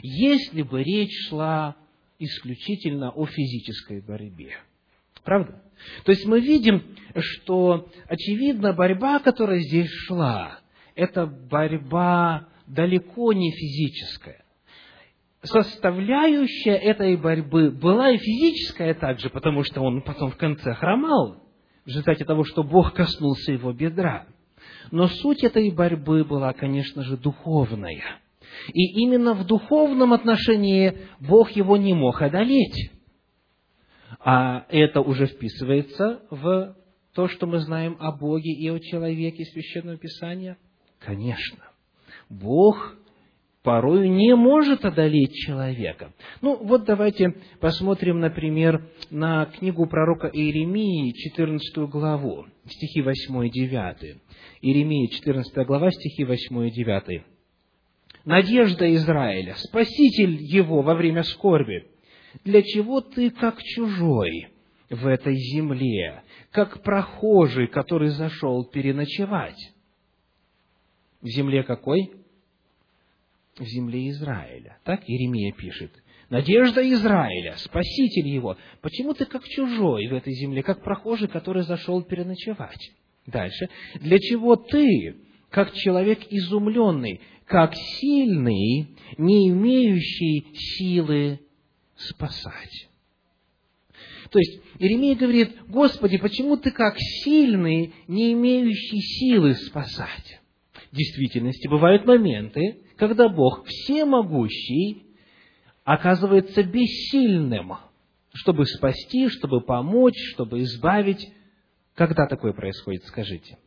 если 0.02 0.62
бы 0.62 0.82
речь 0.82 1.28
шла 1.28 1.76
исключительно 2.18 3.10
о 3.10 3.26
физической 3.26 4.00
борьбе. 4.00 4.56
Правда? 5.24 5.62
То 6.04 6.12
есть 6.12 6.26
мы 6.26 6.40
видим, 6.40 6.82
что, 7.16 7.88
очевидно, 8.06 8.72
борьба, 8.72 9.18
которая 9.18 9.60
здесь 9.60 9.88
шла, 10.06 10.58
это 10.94 11.26
борьба 11.26 12.48
далеко 12.66 13.32
не 13.32 13.50
физическая. 13.50 14.44
Составляющая 15.42 16.76
этой 16.76 17.16
борьбы 17.16 17.70
была 17.70 18.10
и 18.10 18.18
физическая 18.18 18.94
также, 18.94 19.30
потому 19.30 19.64
что 19.64 19.80
он 19.80 20.02
потом 20.02 20.30
в 20.30 20.36
конце 20.36 20.74
хромал 20.74 21.42
в 21.84 21.88
результате 21.88 22.24
того, 22.26 22.44
что 22.44 22.62
Бог 22.62 22.92
коснулся 22.92 23.52
его 23.52 23.72
бедра. 23.72 24.26
Но 24.90 25.06
суть 25.06 25.42
этой 25.42 25.70
борьбы 25.70 26.24
была, 26.24 26.52
конечно 26.52 27.02
же, 27.02 27.16
духовная. 27.16 28.20
И 28.72 29.02
именно 29.02 29.32
в 29.34 29.46
духовном 29.46 30.12
отношении 30.12 30.98
Бог 31.20 31.52
его 31.52 31.76
не 31.78 31.94
мог 31.94 32.20
одолеть. 32.20 32.90
А 34.18 34.66
это 34.68 35.00
уже 35.00 35.26
вписывается 35.26 36.22
в 36.30 36.76
то, 37.14 37.28
что 37.28 37.46
мы 37.46 37.58
знаем 37.60 37.96
о 38.00 38.12
Боге 38.12 38.52
и 38.52 38.68
о 38.68 38.78
человеке 38.78 39.44
Священного 39.44 39.96
Писания? 39.96 40.58
Конечно. 40.98 41.64
Бог 42.28 42.96
порою 43.62 44.10
не 44.10 44.34
может 44.34 44.84
одолеть 44.84 45.34
человека. 45.34 46.12
Ну, 46.40 46.56
вот 46.56 46.84
давайте 46.84 47.36
посмотрим, 47.60 48.20
например, 48.20 48.88
на 49.10 49.46
книгу 49.46 49.86
пророка 49.86 50.28
Иеремии, 50.28 51.12
14 51.12 51.76
главу, 51.90 52.46
стихи 52.66 53.02
8 53.02 53.46
и 53.46 53.50
9. 53.50 54.20
Иеремия, 54.62 55.08
14 55.08 55.66
глава, 55.66 55.90
стихи 55.90 56.24
8 56.24 56.68
и 56.68 56.70
9. 56.70 57.22
«Надежда 58.24 58.92
Израиля, 58.94 59.54
Спаситель 59.56 60.36
его 60.40 60.82
во 60.82 60.94
время 60.94 61.22
скорби, 61.22 61.86
для 62.44 62.62
чего 62.62 63.00
ты 63.00 63.30
как 63.30 63.62
чужой 63.62 64.48
в 64.88 65.06
этой 65.06 65.36
земле, 65.36 66.22
как 66.50 66.82
прохожий, 66.82 67.66
который 67.66 68.08
зашел 68.08 68.64
переночевать? 68.64 69.72
В 71.20 71.28
земле 71.28 71.62
какой? 71.62 72.12
В 73.56 73.64
земле 73.64 74.08
Израиля. 74.10 74.78
Так 74.84 75.02
Иеремия 75.06 75.52
пишет. 75.52 75.92
Надежда 76.30 76.88
Израиля, 76.92 77.56
Спаситель 77.56 78.28
его. 78.28 78.56
Почему 78.80 79.14
ты 79.14 79.26
как 79.26 79.44
чужой 79.44 80.06
в 80.06 80.14
этой 80.14 80.32
земле, 80.32 80.62
как 80.62 80.82
прохожий, 80.82 81.28
который 81.28 81.64
зашел 81.64 82.02
переночевать? 82.02 82.78
Дальше. 83.26 83.68
Для 83.96 84.18
чего 84.18 84.56
ты, 84.56 85.16
как 85.50 85.74
человек 85.74 86.20
изумленный, 86.30 87.20
как 87.44 87.74
сильный, 87.74 88.96
не 89.18 89.48
имеющий 89.50 90.46
силы 90.54 91.40
спасать. 92.08 92.88
То 94.30 94.38
есть 94.38 94.62
Иеремия 94.78 95.16
говорит, 95.16 95.56
Господи, 95.68 96.18
почему 96.18 96.56
ты 96.56 96.70
как 96.70 96.94
сильный, 96.98 97.94
не 98.06 98.32
имеющий 98.32 99.00
силы 99.00 99.54
спасать? 99.54 100.40
В 100.92 100.96
действительности 100.96 101.68
бывают 101.68 102.06
моменты, 102.06 102.82
когда 102.96 103.28
Бог 103.28 103.64
всемогущий 103.66 105.06
оказывается 105.84 106.62
бессильным, 106.62 107.72
чтобы 108.32 108.66
спасти, 108.66 109.28
чтобы 109.28 109.60
помочь, 109.60 110.18
чтобы 110.34 110.62
избавить. 110.62 111.32
Когда 111.94 112.26
такое 112.26 112.52
происходит, 112.52 113.04
скажите? 113.04 113.58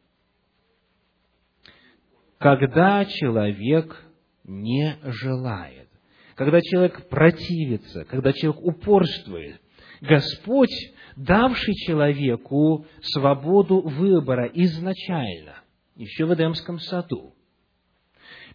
Когда 2.38 3.06
человек 3.06 4.04
не 4.44 4.98
желает 5.04 5.90
когда 6.36 6.62
человек 6.62 7.10
противится, 7.10 8.06
когда 8.06 8.34
человек 8.34 8.62
упорствует, 8.64 9.62
Господь, 10.02 10.74
давший 11.16 11.74
человеку 11.76 12.86
свободу 13.02 13.82
выбора 13.82 14.50
изначально, 14.54 15.62
еще 15.96 16.26
в 16.26 16.34
Эдемском 16.34 16.80
саду, 16.80 17.34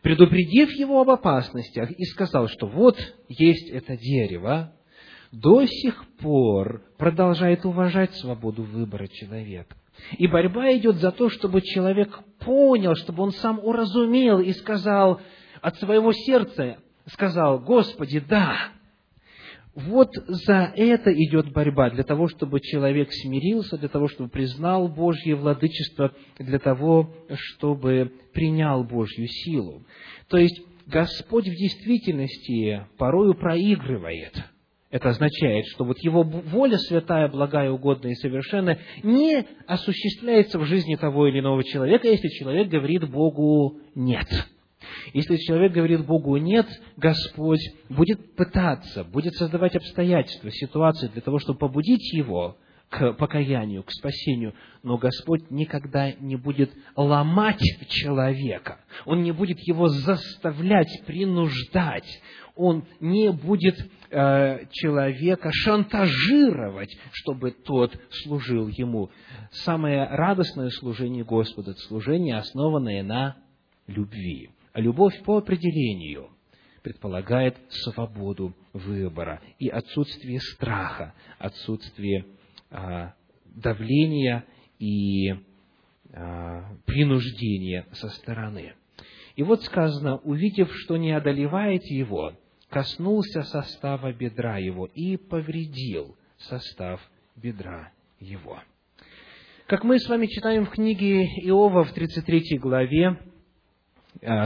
предупредив 0.03 0.73
его 0.73 1.01
об 1.01 1.11
опасностях 1.11 1.91
и 1.91 2.05
сказал, 2.05 2.49
что 2.49 2.67
вот 2.67 2.99
есть 3.29 3.71
это 3.71 3.97
дерево, 3.97 4.75
до 5.33 5.67
сих 5.67 6.07
пор 6.19 6.83
продолжает 6.97 7.65
уважать 7.65 8.15
свободу 8.15 8.63
выбора 8.63 9.09
человека. 9.09 9.77
И 10.17 10.27
борьба 10.27 10.73
идет 10.77 10.97
за 10.97 11.11
то, 11.11 11.29
чтобы 11.29 11.61
человек 11.61 12.19
понял, 12.41 12.95
чтобы 12.95 13.25
он 13.25 13.33
сам 13.33 13.59
уразумел 13.59 14.39
и 14.39 14.53
сказал 14.53 15.21
от 15.61 15.77
своего 15.79 16.13
сердца, 16.13 16.79
сказал, 17.13 17.61
Господи, 17.61 18.21
да, 18.21 18.71
вот 19.75 20.11
за 20.27 20.73
это 20.75 21.13
идет 21.13 21.53
борьба, 21.53 21.91
для 21.91 22.03
того, 22.03 22.27
чтобы 22.29 22.61
человек 22.61 23.09
смирился, 23.13 23.79
для 23.79 23.89
того, 23.89 24.09
чтобы 24.09 24.29
признал 24.29 24.89
Божье 24.89 25.37
владычество, 25.37 26.13
для 26.39 26.59
того, 26.59 27.15
чтобы 27.35 28.13
принял 28.33 28.83
Божью 28.83 29.29
силу. 29.29 29.85
То 30.29 30.37
есть, 30.37 30.61
Господь 30.87 31.47
в 31.47 31.55
действительности 31.55 32.87
порою 32.97 33.35
проигрывает. 33.35 34.43
Это 34.91 35.11
означает, 35.11 35.67
что 35.67 35.85
вот 35.85 35.99
Его 35.99 36.23
воля 36.23 36.79
святая, 36.79 37.29
благая, 37.29 37.71
угодная 37.71 38.13
и 38.13 38.17
совершенная 38.17 38.81
не 39.03 39.45
осуществляется 39.67 40.59
в 40.59 40.65
жизни 40.65 40.97
того 40.97 41.29
или 41.29 41.41
иного 41.41 41.63
человека, 41.63 42.09
если 42.09 42.29
человек 42.29 42.69
говорит 42.69 43.09
Богу 43.09 43.81
«нет». 43.95 44.27
Если 45.13 45.37
человек 45.37 45.73
говорит 45.73 46.05
Богу 46.07 46.37
«нет», 46.37 46.67
Господь 46.97 47.61
будет 47.89 48.35
пытаться, 48.37 49.05
будет 49.05 49.35
создавать 49.35 49.77
обстоятельства, 49.77 50.51
ситуации 50.51 51.09
для 51.09 51.23
того, 51.23 51.39
чтобы 51.39 51.59
побудить 51.59 52.13
его 52.13 52.57
к 52.89 53.13
покаянию, 53.15 53.83
к 53.83 53.91
спасению, 53.91 54.55
но 54.83 54.97
Господь 54.97 55.51
никогда 55.51 56.13
не 56.13 56.37
будет 56.37 56.73
ломать 56.97 57.61
человека, 57.89 58.81
Он 59.05 59.23
не 59.23 59.33
будет 59.33 59.59
его 59.61 59.89
заставлять, 59.89 60.89
принуждать, 61.07 62.09
Он 62.57 62.87
не 63.01 63.31
будет 63.31 63.77
э, 64.11 64.67
человека 64.73 65.51
шантажировать, 65.53 66.97
чтобы 67.13 67.51
тот 67.51 67.95
служил 68.23 68.69
Ему. 68.69 69.11
Самое 69.51 70.05
радостное 70.05 70.71
служение 70.71 71.25
Господа– 71.25 71.71
это 71.73 71.81
служение, 71.81 72.39
основанное 72.39 73.03
на 73.03 73.37
любви. 73.87 74.51
Любовь 74.79 75.21
по 75.25 75.39
определению 75.39 76.31
предполагает 76.85 77.57
свободу 77.69 78.55
выбора 78.73 79.43
и 79.59 79.69
отсутствие 79.69 80.39
страха, 80.39 81.15
отсутствие 81.41 82.25
а, 82.71 83.15
давления 83.45 84.45
и 84.79 85.33
а, 86.13 86.77
принуждения 86.87 87.87
со 87.91 88.09
стороны. 88.09 88.75
И 89.35 89.43
вот 89.43 89.65
сказано, 89.65 90.19
увидев, 90.19 90.71
что 90.73 90.97
не 90.97 91.11
одолевает 91.11 91.83
его, 91.87 92.35
коснулся 92.69 93.43
состава 93.43 94.13
бедра 94.13 94.59
его 94.59 94.87
и 94.87 95.17
повредил 95.17 96.17
состав 96.37 97.01
бедра 97.35 97.91
его. 98.21 98.61
Как 99.67 99.83
мы 99.83 99.99
с 99.99 100.09
вами 100.09 100.27
читаем 100.27 100.67
в 100.67 100.71
книге 100.71 101.25
Иова 101.43 101.83
в 101.83 101.93
33 101.93 102.59
главе, 102.59 103.19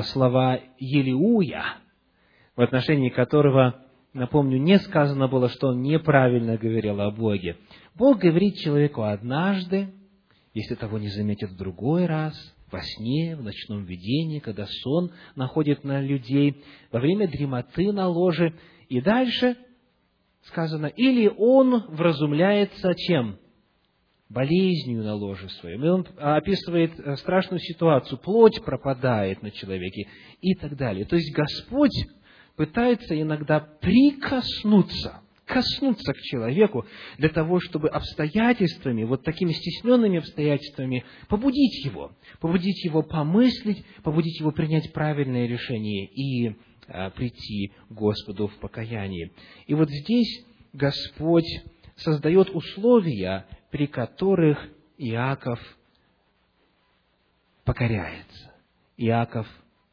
слова 0.04 0.60
Елиуя, 0.78 1.76
в 2.56 2.60
отношении 2.60 3.08
которого, 3.08 3.84
напомню, 4.12 4.58
не 4.58 4.78
сказано 4.78 5.28
было, 5.28 5.48
что 5.48 5.68
он 5.68 5.82
неправильно 5.82 6.56
говорил 6.56 7.00
о 7.00 7.10
Боге. 7.10 7.56
Бог 7.94 8.18
говорит 8.18 8.56
человеку 8.56 9.02
однажды, 9.02 9.92
если 10.54 10.74
того 10.74 10.98
не 10.98 11.08
заметит 11.08 11.50
в 11.50 11.56
другой 11.56 12.06
раз, 12.06 12.34
во 12.70 12.80
сне, 12.80 13.36
в 13.36 13.42
ночном 13.42 13.84
видении, 13.84 14.38
когда 14.38 14.66
сон 14.66 15.12
находит 15.36 15.84
на 15.84 16.00
людей, 16.00 16.62
во 16.90 17.00
время 17.00 17.28
дремоты 17.28 17.92
на 17.92 18.08
ложе. 18.08 18.54
И 18.88 19.00
дальше 19.00 19.56
сказано, 20.44 20.86
или 20.86 21.30
он 21.36 21.84
вразумляется 21.88 22.94
чем? 22.94 23.38
Болезнью 24.32 25.02
на 25.04 25.14
ложе 25.14 25.48
своем. 25.60 25.84
И 25.84 25.88
он 25.88 26.06
описывает 26.18 26.98
э, 26.98 27.16
страшную 27.16 27.60
ситуацию. 27.60 28.18
Плоть 28.18 28.62
пропадает 28.64 29.42
на 29.42 29.50
человеке 29.50 30.08
и 30.40 30.54
так 30.54 30.76
далее. 30.76 31.04
То 31.04 31.16
есть 31.16 31.34
Господь 31.34 31.94
пытается 32.56 33.20
иногда 33.20 33.60
прикоснуться, 33.60 35.20
коснуться 35.44 36.12
к 36.12 36.18
человеку 36.18 36.86
для 37.18 37.28
того, 37.28 37.60
чтобы 37.60 37.88
обстоятельствами, 37.88 39.04
вот 39.04 39.22
такими 39.22 39.52
стесненными 39.52 40.18
обстоятельствами, 40.18 41.04
побудить 41.28 41.84
его, 41.84 42.12
побудить 42.40 42.84
его 42.84 43.02
помыслить, 43.02 43.84
побудить 44.02 44.40
его 44.40 44.50
принять 44.50 44.92
правильное 44.92 45.46
решение 45.46 46.06
и 46.06 46.56
а, 46.88 47.10
прийти 47.10 47.72
к 47.88 47.92
Господу 47.92 48.48
в 48.48 48.54
покаянии. 48.56 49.32
И 49.66 49.74
вот 49.74 49.90
здесь 49.90 50.44
Господь 50.72 51.46
создает 52.02 52.50
условия 52.50 53.46
при 53.72 53.86
которых 53.86 54.58
Иаков 54.98 55.58
покоряется, 57.64 58.52
Иаков 58.98 59.46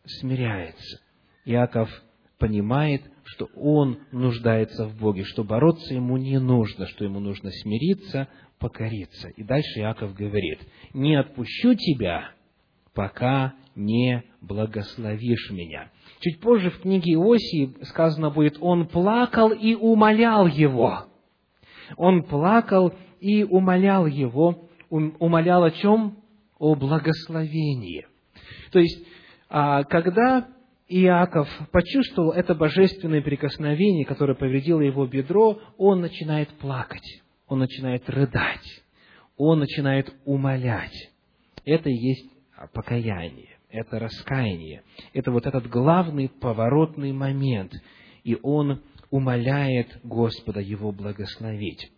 смиряется, 0.06 1.02
Иаков 1.46 1.90
понимает, 2.38 3.02
что 3.24 3.46
он 3.56 4.00
нуждается 4.12 4.86
в 4.86 5.00
Боге, 5.00 5.24
что 5.24 5.44
бороться 5.44 5.94
ему 5.94 6.18
не 6.18 6.40
нужно, 6.40 6.88
что 6.88 7.06
ему 7.06 7.20
нужно 7.20 7.52
смириться, 7.52 8.28
покориться. 8.60 9.30
И 9.30 9.44
дальше 9.44 9.80
Иаков 9.80 10.14
говорит, 10.14 10.60
не 10.94 11.16
отпущу 11.16 11.76
тебя, 11.76 12.32
пока 12.94 13.54
не 13.76 14.24
благословишь 14.42 15.52
меня. 15.52 15.92
Чуть 16.20 16.42
позже 16.42 16.70
в 16.70 16.82
книге 16.82 17.14
Иосии 17.14 17.76
сказано 17.86 18.30
будет, 18.30 18.58
он 18.60 18.88
плакал 18.88 19.52
и 19.52 19.76
умолял 19.76 20.48
его. 20.48 21.09
Он 21.98 22.24
плакал 22.24 22.94
и 23.20 23.44
умолял 23.44 24.06
его, 24.06 24.70
умолял 24.90 25.64
о 25.64 25.72
чем? 25.72 26.18
О 26.58 26.76
благословении. 26.76 28.06
То 28.72 28.80
есть, 28.80 29.06
а, 29.50 29.84
когда 29.84 30.48
Иаков 30.90 31.48
почувствовал 31.72 32.32
это 32.32 32.56
божественное 32.56 33.22
прикосновение, 33.22 34.06
которое 34.06 34.34
повредило 34.34 34.82
его 34.82 35.06
бедро, 35.06 35.60
он 35.78 36.02
начинает 36.02 36.50
плакать, 36.58 37.22
он 37.48 37.60
начинает 37.60 38.10
рыдать, 38.10 38.84
он 39.38 39.60
начинает 39.60 40.14
умолять. 40.26 41.12
Это 41.64 41.90
и 41.90 41.94
есть 41.94 42.32
покаяние, 42.74 43.58
это 43.70 44.00
раскаяние, 44.00 44.84
это 45.14 45.32
вот 45.32 45.46
этот 45.46 45.68
главный 45.68 46.28
поворотный 46.28 47.14
момент, 47.14 47.72
и 48.24 48.38
он 48.42 48.82
умоляет 49.12 50.00
Господа 50.04 50.60
его 50.60 50.92
благословить 50.92 51.92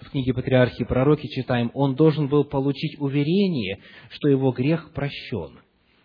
в 0.00 0.10
книге 0.10 0.34
«Патриархи 0.34 0.82
и 0.82 0.84
пророки» 0.84 1.26
читаем, 1.28 1.70
он 1.74 1.94
должен 1.94 2.28
был 2.28 2.44
получить 2.44 3.00
уверение, 3.00 3.78
что 4.10 4.28
его 4.28 4.52
грех 4.52 4.92
прощен. 4.92 5.58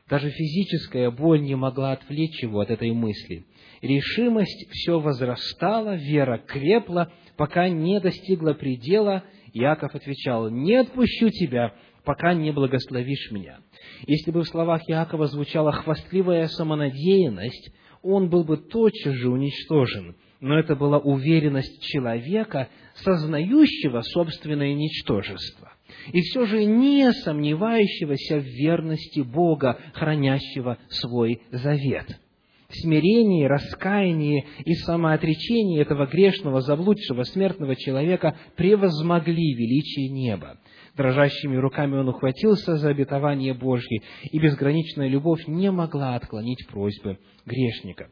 Даже 0.10 0.30
физическая 0.30 1.10
боль 1.10 1.42
не 1.42 1.56
могла 1.56 1.94
отвлечь 1.94 2.42
его 2.42 2.60
от 2.60 2.70
этой 2.70 2.92
мысли. 2.92 3.46
Решимость 3.82 4.70
все 4.72 5.00
возрастала, 5.00 5.96
вера 5.96 6.38
крепла, 6.38 7.12
пока 7.38 7.70
не 7.70 8.00
достигла 8.00 8.54
предела. 8.54 9.24
Иаков 9.54 9.96
отвечал, 9.96 10.50
«Не 10.50 10.76
отпущу 10.76 11.30
тебя, 11.30 11.74
пока 12.04 12.34
не 12.34 12.52
благословишь 12.52 13.32
меня». 13.32 13.60
Если 14.06 14.32
бы 14.32 14.42
в 14.42 14.48
словах 14.48 14.82
Иакова 14.88 15.28
звучала 15.28 15.72
хвастливая 15.72 16.48
самонадеянность, 16.48 17.72
он 18.02 18.30
был 18.30 18.44
бы 18.44 18.58
тотчас 18.58 19.14
же 19.14 19.30
уничтожен– 19.30 20.16
но 20.42 20.58
это 20.58 20.76
была 20.76 20.98
уверенность 20.98 21.82
человека, 21.84 22.68
сознающего 22.96 24.02
собственное 24.02 24.74
ничтожество, 24.74 25.72
и 26.12 26.20
все 26.22 26.46
же 26.46 26.66
не 26.66 27.14
сомневающегося 27.14 28.40
в 28.40 28.44
верности 28.44 29.20
Бога, 29.22 29.80
хранящего 29.94 30.80
свой 30.90 31.44
завет. 31.52 32.20
Смирение, 32.74 33.48
раскаяние 33.48 34.46
и 34.64 34.74
самоотречение 34.76 35.82
этого 35.82 36.06
грешного, 36.06 36.62
заблудшего, 36.62 37.24
смертного 37.24 37.76
человека 37.76 38.38
превозмогли 38.56 39.54
величие 39.54 40.10
неба. 40.10 40.58
Дрожащими 40.96 41.58
руками 41.58 41.98
он 41.98 42.10
ухватился 42.10 42.78
за 42.78 42.90
обетование 42.90 43.54
Божье, 43.54 44.02
и 44.24 44.40
безграничная 44.40 45.08
любовь 45.08 45.48
не 45.48 45.72
могла 45.72 46.16
отклонить 46.16 46.66
просьбы 46.70 47.18
грешника. 47.46 48.10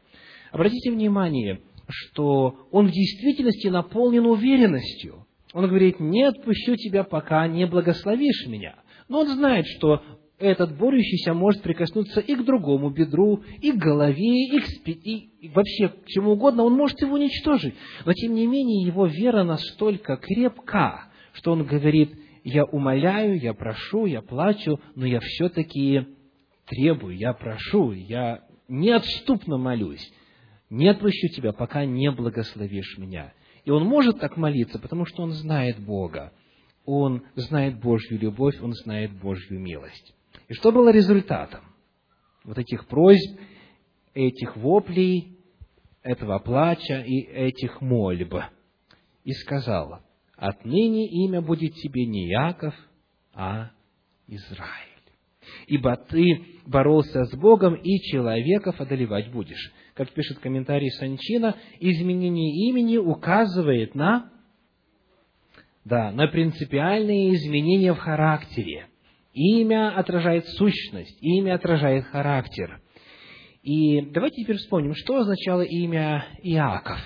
Обратите 0.52 0.90
внимание, 0.90 1.60
что 1.88 2.56
он 2.70 2.88
в 2.88 2.92
действительности 2.92 3.68
наполнен 3.68 4.26
уверенностью. 4.26 5.26
Он 5.52 5.66
говорит, 5.66 6.00
не 6.00 6.22
отпущу 6.24 6.76
тебя, 6.76 7.04
пока 7.04 7.46
не 7.48 7.66
благословишь 7.66 8.46
меня. 8.46 8.76
Но 9.08 9.20
он 9.20 9.28
знает, 9.28 9.66
что 9.66 10.02
этот 10.40 10.76
борющийся 10.76 11.34
может 11.34 11.62
прикоснуться 11.62 12.20
и 12.20 12.34
к 12.34 12.44
другому 12.44 12.90
бедру, 12.90 13.42
и 13.60 13.72
к 13.72 13.76
голове, 13.76 14.46
и, 14.46 14.58
к 14.58 14.66
спи... 14.66 14.92
и 14.92 15.48
вообще 15.50 15.88
к 15.88 16.06
чему 16.06 16.32
угодно, 16.32 16.64
он 16.64 16.74
может 16.74 17.00
его 17.00 17.14
уничтожить. 17.14 17.74
Но, 18.04 18.12
тем 18.12 18.34
не 18.34 18.46
менее, 18.46 18.86
его 18.86 19.06
вера 19.06 19.44
настолько 19.44 20.16
крепка, 20.16 21.04
что 21.32 21.52
он 21.52 21.64
говорит, 21.64 22.12
я 22.42 22.64
умоляю, 22.64 23.38
я 23.38 23.54
прошу, 23.54 24.06
я 24.06 24.22
плачу, 24.22 24.80
но 24.94 25.06
я 25.06 25.20
все-таки 25.20 26.06
требую, 26.66 27.16
я 27.16 27.32
прошу, 27.34 27.92
я 27.92 28.40
неотступно 28.68 29.58
молюсь 29.58 30.10
не 30.70 30.88
отпущу 30.88 31.28
тебя, 31.28 31.52
пока 31.52 31.84
не 31.84 32.10
благословишь 32.10 32.96
меня. 32.96 33.34
И 33.64 33.70
он 33.70 33.84
может 33.84 34.20
так 34.20 34.36
молиться, 34.36 34.78
потому 34.78 35.04
что 35.04 35.22
он 35.22 35.32
знает 35.32 35.78
Бога. 35.80 36.32
он 36.86 37.22
знает 37.34 37.78
Божью 37.78 38.18
любовь, 38.18 38.60
он 38.62 38.72
знает 38.72 39.12
Божью 39.12 39.60
милость. 39.60 40.14
И 40.50 40.54
что 40.54 40.72
было 40.72 40.90
результатом 40.90 41.60
вот 42.42 42.58
этих 42.58 42.88
просьб, 42.88 43.38
этих 44.14 44.56
воплей, 44.56 45.38
этого 46.02 46.40
плача 46.40 47.02
и 47.06 47.20
этих 47.20 47.80
мольб? 47.80 48.34
И 49.22 49.30
сказала, 49.30 50.02
отныне 50.36 51.06
имя 51.06 51.40
будет 51.40 51.74
тебе 51.74 52.04
не 52.04 52.26
Яков, 52.26 52.74
а 53.32 53.70
Израиль. 54.26 54.88
Ибо 55.68 55.96
ты 55.96 56.44
боролся 56.66 57.26
с 57.26 57.36
Богом 57.36 57.76
и 57.76 58.00
человеков 58.00 58.80
одолевать 58.80 59.30
будешь. 59.30 59.72
Как 59.94 60.10
пишет 60.10 60.40
комментарий 60.40 60.90
Санчина, 60.90 61.54
изменение 61.78 62.70
имени 62.70 62.96
указывает 62.96 63.94
на, 63.94 64.32
да, 65.84 66.10
на 66.10 66.26
принципиальные 66.26 67.34
изменения 67.34 67.94
в 67.94 67.98
характере. 67.98 68.88
Имя 69.32 69.96
отражает 69.96 70.46
сущность, 70.48 71.18
имя 71.22 71.54
отражает 71.54 72.04
характер. 72.06 72.80
И 73.62 74.00
давайте 74.00 74.42
теперь 74.42 74.56
вспомним, 74.56 74.94
что 74.94 75.18
означало 75.18 75.62
имя 75.62 76.26
Иаков. 76.42 76.98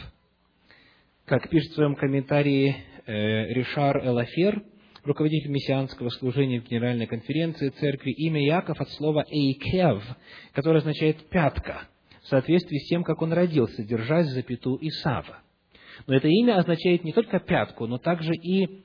Как 1.27 1.49
пишет 1.51 1.73
в 1.73 1.75
своем 1.75 1.97
комментарии 1.97 2.77
э, 3.07 3.53
Ришар 3.53 4.07
Элафер, 4.07 4.63
руководитель 5.05 5.51
мессианского 5.51 6.09
служения 6.11 6.61
в 6.61 6.65
Генеральной 6.65 7.07
конференции 7.07 7.69
церкви, 7.71 8.13
имя 8.13 8.43
Иаков 8.47 8.81
от 8.81 8.91
слова 8.91 9.25
«эйкев», 9.29 10.03
которое 10.53 10.79
означает 10.79 11.29
«пятка», 11.29 11.89
в 12.23 12.29
соответствии 12.29 12.79
с 12.79 12.89
тем, 12.89 13.05
как 13.05 13.21
он 13.21 13.33
родился, 13.33 13.83
держась 13.83 14.29
за 14.29 14.43
пяту 14.43 14.79
Исава. 14.81 15.41
Но 16.07 16.15
это 16.15 16.29
имя 16.29 16.59
означает 16.59 17.05
не 17.05 17.13
только 17.13 17.39
пятку, 17.39 17.87
но 17.87 17.99
также 17.99 18.33
и 18.33 18.85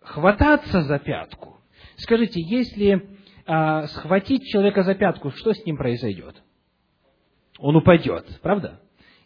хвататься 0.00 0.82
за 0.82 0.98
пятку. 0.98 1.57
Скажите, 1.98 2.40
если 2.40 3.08
а, 3.46 3.86
схватить 3.88 4.44
человека 4.44 4.82
за 4.82 4.94
пятку, 4.94 5.30
что 5.30 5.52
с 5.52 5.64
ним 5.66 5.76
произойдет? 5.76 6.36
Он 7.58 7.76
упадет, 7.76 8.24
правда? 8.40 8.80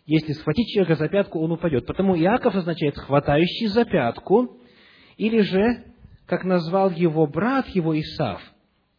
Если 0.06 0.32
схватить 0.32 0.68
человека 0.68 0.96
за 0.96 1.08
пятку, 1.08 1.40
он 1.40 1.52
упадет. 1.52 1.86
Потому 1.86 2.16
Иаков 2.16 2.54
означает 2.54 2.96
хватающий 2.96 3.66
за 3.66 3.84
пятку, 3.84 4.58
или 5.16 5.40
же 5.42 5.84
как 6.26 6.44
назвал 6.44 6.90
его 6.90 7.26
брат 7.26 7.68
его 7.68 7.98
Исав, 7.98 8.40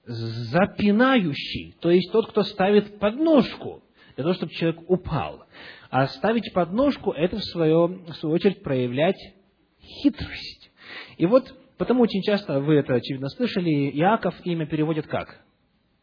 запинающий, 0.05 1.75
то 1.81 1.89
есть 1.89 2.11
тот, 2.11 2.29
кто 2.29 2.43
ставит 2.43 2.99
подножку, 2.99 3.81
для 4.15 4.23
того, 4.23 4.35
чтобы 4.35 4.51
человек 4.51 4.87
упал. 4.87 5.45
А 5.89 6.07
ставить 6.07 6.53
подножку– 6.53 7.11
это, 7.13 7.37
в 7.37 7.43
свою, 7.43 7.87
в 8.05 8.13
свою 8.15 8.35
очередь, 8.35 8.61
проявлять 8.61 9.17
хитрость. 9.81 10.71
И 11.17 11.25
вот, 11.25 11.53
потому 11.83 12.01
очень 12.01 12.21
часто, 12.21 12.59
вы 12.59 12.75
это, 12.75 12.95
очевидно, 12.95 13.29
слышали, 13.29 13.89
Иаков 13.91 14.35
имя 14.45 14.65
переводят 14.65 15.07
как? 15.07 15.41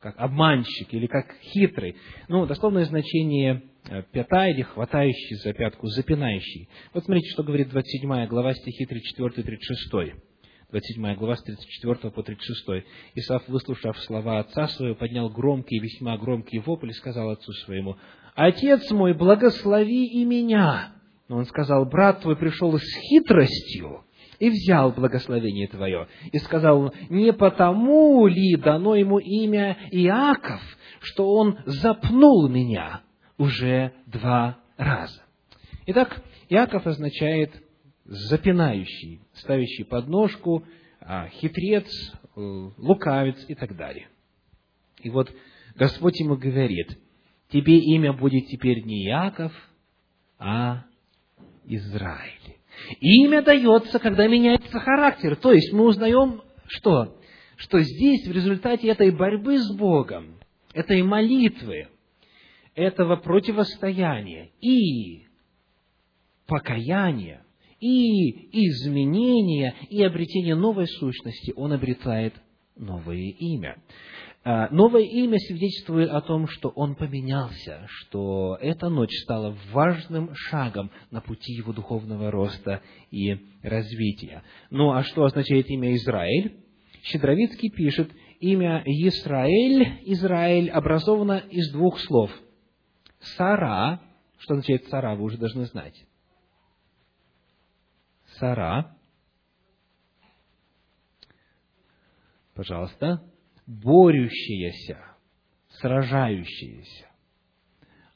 Как 0.01 0.15
обманщик 0.19 0.93
или 0.95 1.07
как 1.07 1.35
хитрый. 1.43 1.97
Ну, 2.29 2.47
дословное 2.47 2.85
значение 2.85 3.63
э, 3.89 4.03
пята 4.13 4.49
или 4.49 4.63
хватающий 4.63 5.37
за 5.37 5.53
пятку, 5.53 5.87
запинающий. 5.89 6.69
Вот 6.95 7.05
смотрите, 7.05 7.31
что 7.31 7.43
говорит 7.43 7.69
27 7.69 8.27
глава 8.27 8.55
стихи 8.55 8.87
34-36. 8.87 10.15
27 10.71 11.15
глава 11.17 11.37
с 11.37 11.43
34 11.43 12.11
по 12.13 12.23
36. 12.23 12.87
Исаф, 13.17 13.49
выслушав 13.49 13.99
слова 14.01 14.39
отца 14.39 14.69
своего, 14.69 14.95
поднял 14.95 15.29
громкий, 15.29 15.79
весьма 15.79 16.17
громкий 16.17 16.61
вопль 16.61 16.91
и 16.91 16.95
сказал 16.95 17.31
отцу 17.31 17.53
своему, 17.65 17.97
«Отец 18.35 18.91
мой, 18.91 19.13
благослови 19.13 20.07
и 20.07 20.25
меня!» 20.25 20.95
Но 21.29 21.39
он 21.39 21.47
сказал, 21.47 21.85
«Брат 21.87 22.23
твой 22.23 22.37
пришел 22.37 22.77
с 22.79 22.97
хитростью, 23.09 24.05
и 24.41 24.49
взял 24.49 24.91
благословение 24.91 25.69
твое, 25.69 26.09
и 26.33 26.39
сказал, 26.39 26.93
не 27.11 27.33
потому 27.33 28.27
ли 28.27 28.57
дано 28.57 28.97
ему 28.97 29.19
имя 29.19 29.77
Иаков, 29.93 30.61
что 31.01 31.31
он 31.33 31.59
запнул 31.67 32.49
меня 32.49 33.03
уже 33.37 33.93
два 34.07 34.59
раза. 34.77 35.23
Итак, 35.87 36.23
Иаков 36.49 36.87
означает 36.87 37.53
запинающий, 38.05 39.21
ставящий 39.35 39.85
подножку, 39.85 40.65
а, 41.01 41.29
хитрец, 41.29 41.87
э, 42.37 42.71
лукавец 42.79 43.45
и 43.47 43.55
так 43.55 43.77
далее. 43.77 44.09
И 45.03 45.11
вот 45.11 45.31
Господь 45.77 46.19
ему 46.19 46.37
говорит, 46.37 46.99
тебе 47.51 47.79
имя 47.79 48.15
будет 48.15 48.47
теперь 48.47 48.85
не 48.85 49.05
Яков, 49.05 49.53
а 50.39 50.85
Израиль. 51.67 52.60
Имя 53.01 53.43
дается, 53.43 53.99
когда 53.99 54.27
меняется 54.27 54.79
характер. 54.81 55.37
То 55.37 55.53
есть 55.53 55.73
мы 55.73 55.87
узнаем, 55.87 56.43
что? 56.67 57.17
Что 57.57 57.81
здесь, 57.81 58.27
в 58.27 58.33
результате 58.33 58.89
этой 58.89 59.11
борьбы 59.11 59.59
с 59.59 59.77
Богом, 59.77 60.39
этой 60.73 61.03
молитвы, 61.03 61.89
этого 62.75 63.17
противостояния 63.17 64.51
и 64.61 65.27
покаяния, 66.47 67.45
и 67.81 68.67
изменения, 68.67 69.75
и 69.89 70.03
обретение 70.03 70.55
новой 70.55 70.87
сущности, 70.87 71.53
он 71.57 71.73
обретает 71.73 72.35
новое 72.77 73.35
имя. 73.39 73.77
А, 74.43 74.71
новое 74.71 75.03
имя 75.03 75.39
свидетельствует 75.39 76.09
о 76.11 76.23
том, 76.23 76.49
что 76.49 76.71
он 76.71 76.95
поменялся, 76.95 77.87
что 77.89 78.57
эта 78.61 78.89
ночь 78.89 79.15
стала 79.23 79.55
важным 79.71 80.35
шагом 80.35 80.91
на 81.11 81.21
пути 81.21 81.53
его 81.53 81.75
духовного 81.75 82.31
роста 82.31 82.83
и 83.11 83.37
развития. 83.63 84.43
Ну, 84.71 84.93
а 84.93 85.03
что 85.03 85.25
означает 85.25 85.69
имя 85.69 85.95
Израиль? 85.95 86.65
Щедровицкий 87.03 87.71
пишет, 87.71 88.11
имя 88.41 88.83
Израиль, 88.87 90.01
Израиль 90.07 90.71
образовано 90.71 91.43
из 91.51 91.71
двух 91.73 91.99
слов. 92.01 92.31
Сара, 93.21 94.01
что 94.39 94.55
означает 94.55 94.87
Сара, 94.89 95.17
вы 95.17 95.25
уже 95.25 95.37
должны 95.37 95.67
знать. 95.67 96.07
Сара, 98.39 98.97
пожалуйста, 102.55 103.30
борющаяся, 103.71 104.99
сражающаяся. 105.69 107.07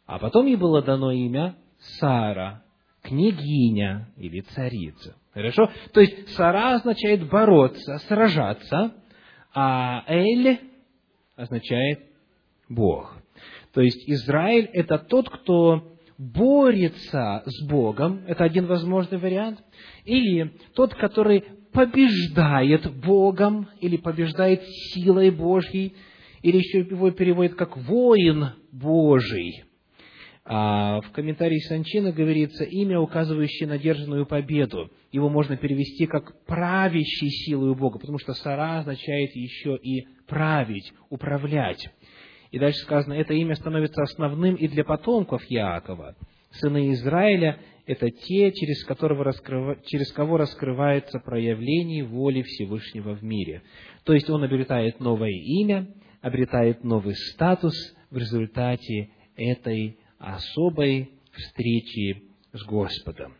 А 0.06 0.18
потом 0.18 0.46
ей 0.46 0.56
было 0.56 0.82
дано 0.82 1.12
имя 1.12 1.56
Сара, 1.78 2.64
княгиня 3.02 4.08
или 4.16 4.40
царица. 4.40 5.16
Хорошо? 5.32 5.70
То 5.92 6.00
есть 6.00 6.30
Сара 6.30 6.74
означает 6.74 7.28
бороться, 7.28 7.98
сражаться, 8.08 8.94
а 9.54 10.04
Эль 10.08 10.60
означает 11.36 12.00
Бог. 12.68 13.16
То 13.72 13.80
есть 13.80 14.08
Израиль 14.08 14.68
это 14.72 14.98
тот, 14.98 15.28
кто 15.28 15.96
борется 16.18 17.42
с 17.46 17.66
Богом, 17.66 18.24
это 18.26 18.44
один 18.44 18.66
возможный 18.66 19.18
вариант, 19.18 19.60
или 20.04 20.52
тот, 20.74 20.94
который 20.94 21.44
побеждает 21.74 22.90
Богом, 23.00 23.68
или 23.80 23.96
побеждает 23.96 24.62
силой 24.92 25.30
Божьей, 25.30 25.94
или 26.40 26.58
еще 26.58 26.78
его 26.78 27.10
переводят 27.10 27.56
как 27.56 27.76
воин 27.76 28.50
Божий. 28.70 29.64
А 30.46 31.00
в 31.00 31.10
комментарии 31.10 31.58
Санчина 31.58 32.12
говорится 32.12 32.64
имя, 32.64 33.00
указывающее 33.00 33.66
на 33.68 33.78
держанную 33.78 34.24
победу. 34.26 34.90
Его 35.10 35.28
можно 35.28 35.56
перевести 35.56 36.06
как 36.06 36.44
правящий 36.44 37.30
силой 37.30 37.74
Бога, 37.74 37.98
потому 37.98 38.18
что 38.18 38.34
Сара 38.34 38.80
означает 38.80 39.34
еще 39.34 39.76
и 39.76 40.06
править, 40.28 40.92
управлять. 41.08 41.88
И 42.50 42.58
дальше 42.58 42.78
сказано, 42.80 43.14
это 43.14 43.34
имя 43.34 43.56
становится 43.56 44.02
основным 44.02 44.54
и 44.54 44.68
для 44.68 44.84
потомков 44.84 45.42
Иакова. 45.48 46.14
Сыны 46.52 46.92
Израиля– 46.92 47.58
это 47.86 48.10
те, 48.10 48.52
через, 48.52 48.84
которого 48.84 49.24
раскрыв... 49.24 49.82
через 49.84 50.12
кого 50.12 50.36
раскрывается 50.36 51.18
проявление 51.18 52.04
воли 52.04 52.42
Всевышнего 52.42 53.14
в 53.14 53.22
мире. 53.22 53.62
То 54.04 54.14
есть 54.14 54.28
он 54.30 54.44
обретает 54.44 55.00
новое 55.00 55.32
имя, 55.32 55.88
обретает 56.20 56.84
новый 56.84 57.14
статус 57.14 57.74
в 58.10 58.16
результате 58.16 59.10
этой 59.36 59.98
особой 60.18 61.10
встречи 61.32 62.24
с 62.52 62.64
Господом. 62.64 63.34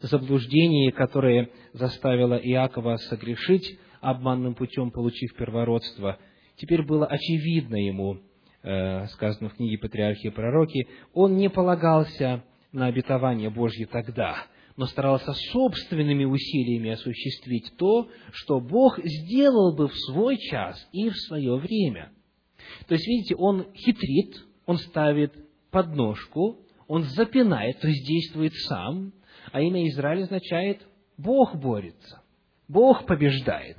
Заблуждение, 0.00 0.92
которое 0.92 1.50
заставило 1.72 2.34
Иакова 2.34 2.96
согрешить 2.96 3.78
обманным 4.00 4.54
путем, 4.54 4.90
получив 4.90 5.34
первородство, 5.34 6.18
теперь 6.56 6.82
было 6.82 7.06
очевидно 7.06 7.76
ему, 7.76 8.20
Э, 8.68 9.06
сказано 9.12 9.48
в 9.48 9.54
книге 9.54 9.78
«Патриархи 9.78 10.26
и 10.26 10.30
пророки», 10.30 10.88
он 11.14 11.36
не 11.36 11.48
полагался 11.48 12.42
на 12.76 12.86
обетование 12.86 13.50
Божье 13.50 13.86
тогда, 13.86 14.36
но 14.76 14.84
старался 14.86 15.32
собственными 15.32 16.24
усилиями 16.24 16.90
осуществить 16.90 17.72
то, 17.78 18.08
что 18.32 18.60
Бог 18.60 19.00
сделал 19.02 19.74
бы 19.74 19.88
в 19.88 19.94
свой 19.94 20.36
час 20.36 20.86
и 20.92 21.08
в 21.08 21.16
свое 21.16 21.56
время. 21.56 22.12
То 22.86 22.94
есть, 22.94 23.06
видите, 23.06 23.34
он 23.34 23.66
хитрит, 23.74 24.36
он 24.66 24.76
ставит 24.76 25.32
подножку, 25.70 26.58
он 26.86 27.04
запинает, 27.04 27.80
то 27.80 27.88
есть 27.88 28.06
действует 28.06 28.52
сам, 28.68 29.12
а 29.52 29.62
имя 29.62 29.88
Израиль 29.88 30.24
означает 30.24 30.86
«Бог 31.16 31.56
борется». 31.56 32.20
Бог 32.68 33.06
побеждает. 33.06 33.78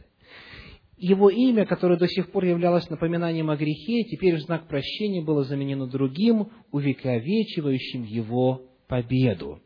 Его 0.97 1.29
имя, 1.29 1.67
которое 1.67 1.99
до 1.99 2.07
сих 2.07 2.31
пор 2.31 2.45
являлось 2.45 2.89
напоминанием 2.89 3.51
о 3.51 3.55
грехе, 3.55 4.03
теперь 4.05 4.37
в 4.37 4.41
знак 4.41 4.67
прощения 4.67 5.21
было 5.21 5.43
заменено 5.43 5.85
другим, 5.85 6.49
увековечивающим 6.71 8.03
его 8.03 8.63
победу. 8.87 9.59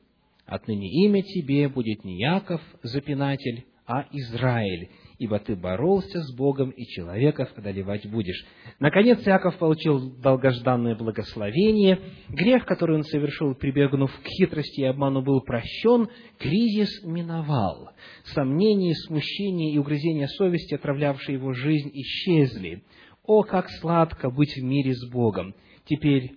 Отныне 0.45 0.89
имя 1.05 1.21
тебе 1.21 1.69
будет 1.69 2.03
не 2.03 2.19
Яков, 2.19 2.61
запинатель, 2.83 3.65
а 3.87 4.05
Израиль, 4.11 4.89
ибо 5.17 5.39
ты 5.39 5.55
боролся 5.55 6.21
с 6.21 6.35
Богом 6.35 6.69
и 6.69 6.85
человеков 6.85 7.49
одолевать 7.55 8.09
будешь. 8.09 8.45
Наконец 8.79 9.19
Иаков 9.27 9.57
получил 9.57 10.15
долгожданное 10.17 10.95
благословение. 10.95 11.99
Грех, 12.29 12.65
который 12.65 12.95
он 12.95 13.03
совершил, 13.03 13.53
прибегнув 13.55 14.11
к 14.11 14.27
хитрости 14.27 14.81
и 14.81 14.85
обману, 14.85 15.21
был 15.21 15.41
прощен. 15.41 16.07
Кризис 16.37 17.03
миновал. 17.03 17.89
Сомнения, 18.23 18.95
смущения 18.95 19.73
и 19.73 19.77
угрызения 19.77 20.27
совести, 20.27 20.75
отравлявшие 20.75 21.35
его 21.35 21.53
жизнь, 21.53 21.91
исчезли. 21.93 22.83
О, 23.25 23.43
как 23.43 23.69
сладко 23.69 24.29
быть 24.29 24.55
в 24.55 24.63
мире 24.63 24.93
с 24.93 25.09
Богом! 25.09 25.53
Теперь 25.85 26.35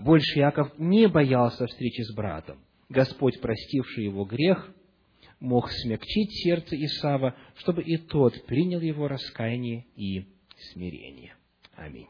больше 0.00 0.38
Иаков 0.40 0.72
не 0.78 1.08
боялся 1.08 1.66
встречи 1.66 2.02
с 2.02 2.14
братом. 2.14 2.58
Господь, 2.88 3.40
простивший 3.40 4.04
его 4.04 4.24
грех, 4.24 4.72
мог 5.40 5.70
смягчить 5.70 6.32
сердце 6.42 6.76
Исава, 6.76 7.34
чтобы 7.56 7.82
и 7.82 7.96
тот 7.96 8.46
принял 8.46 8.80
его 8.80 9.08
раскаяние 9.08 9.86
и 9.96 10.26
смирение. 10.72 11.34
Аминь. 11.74 12.08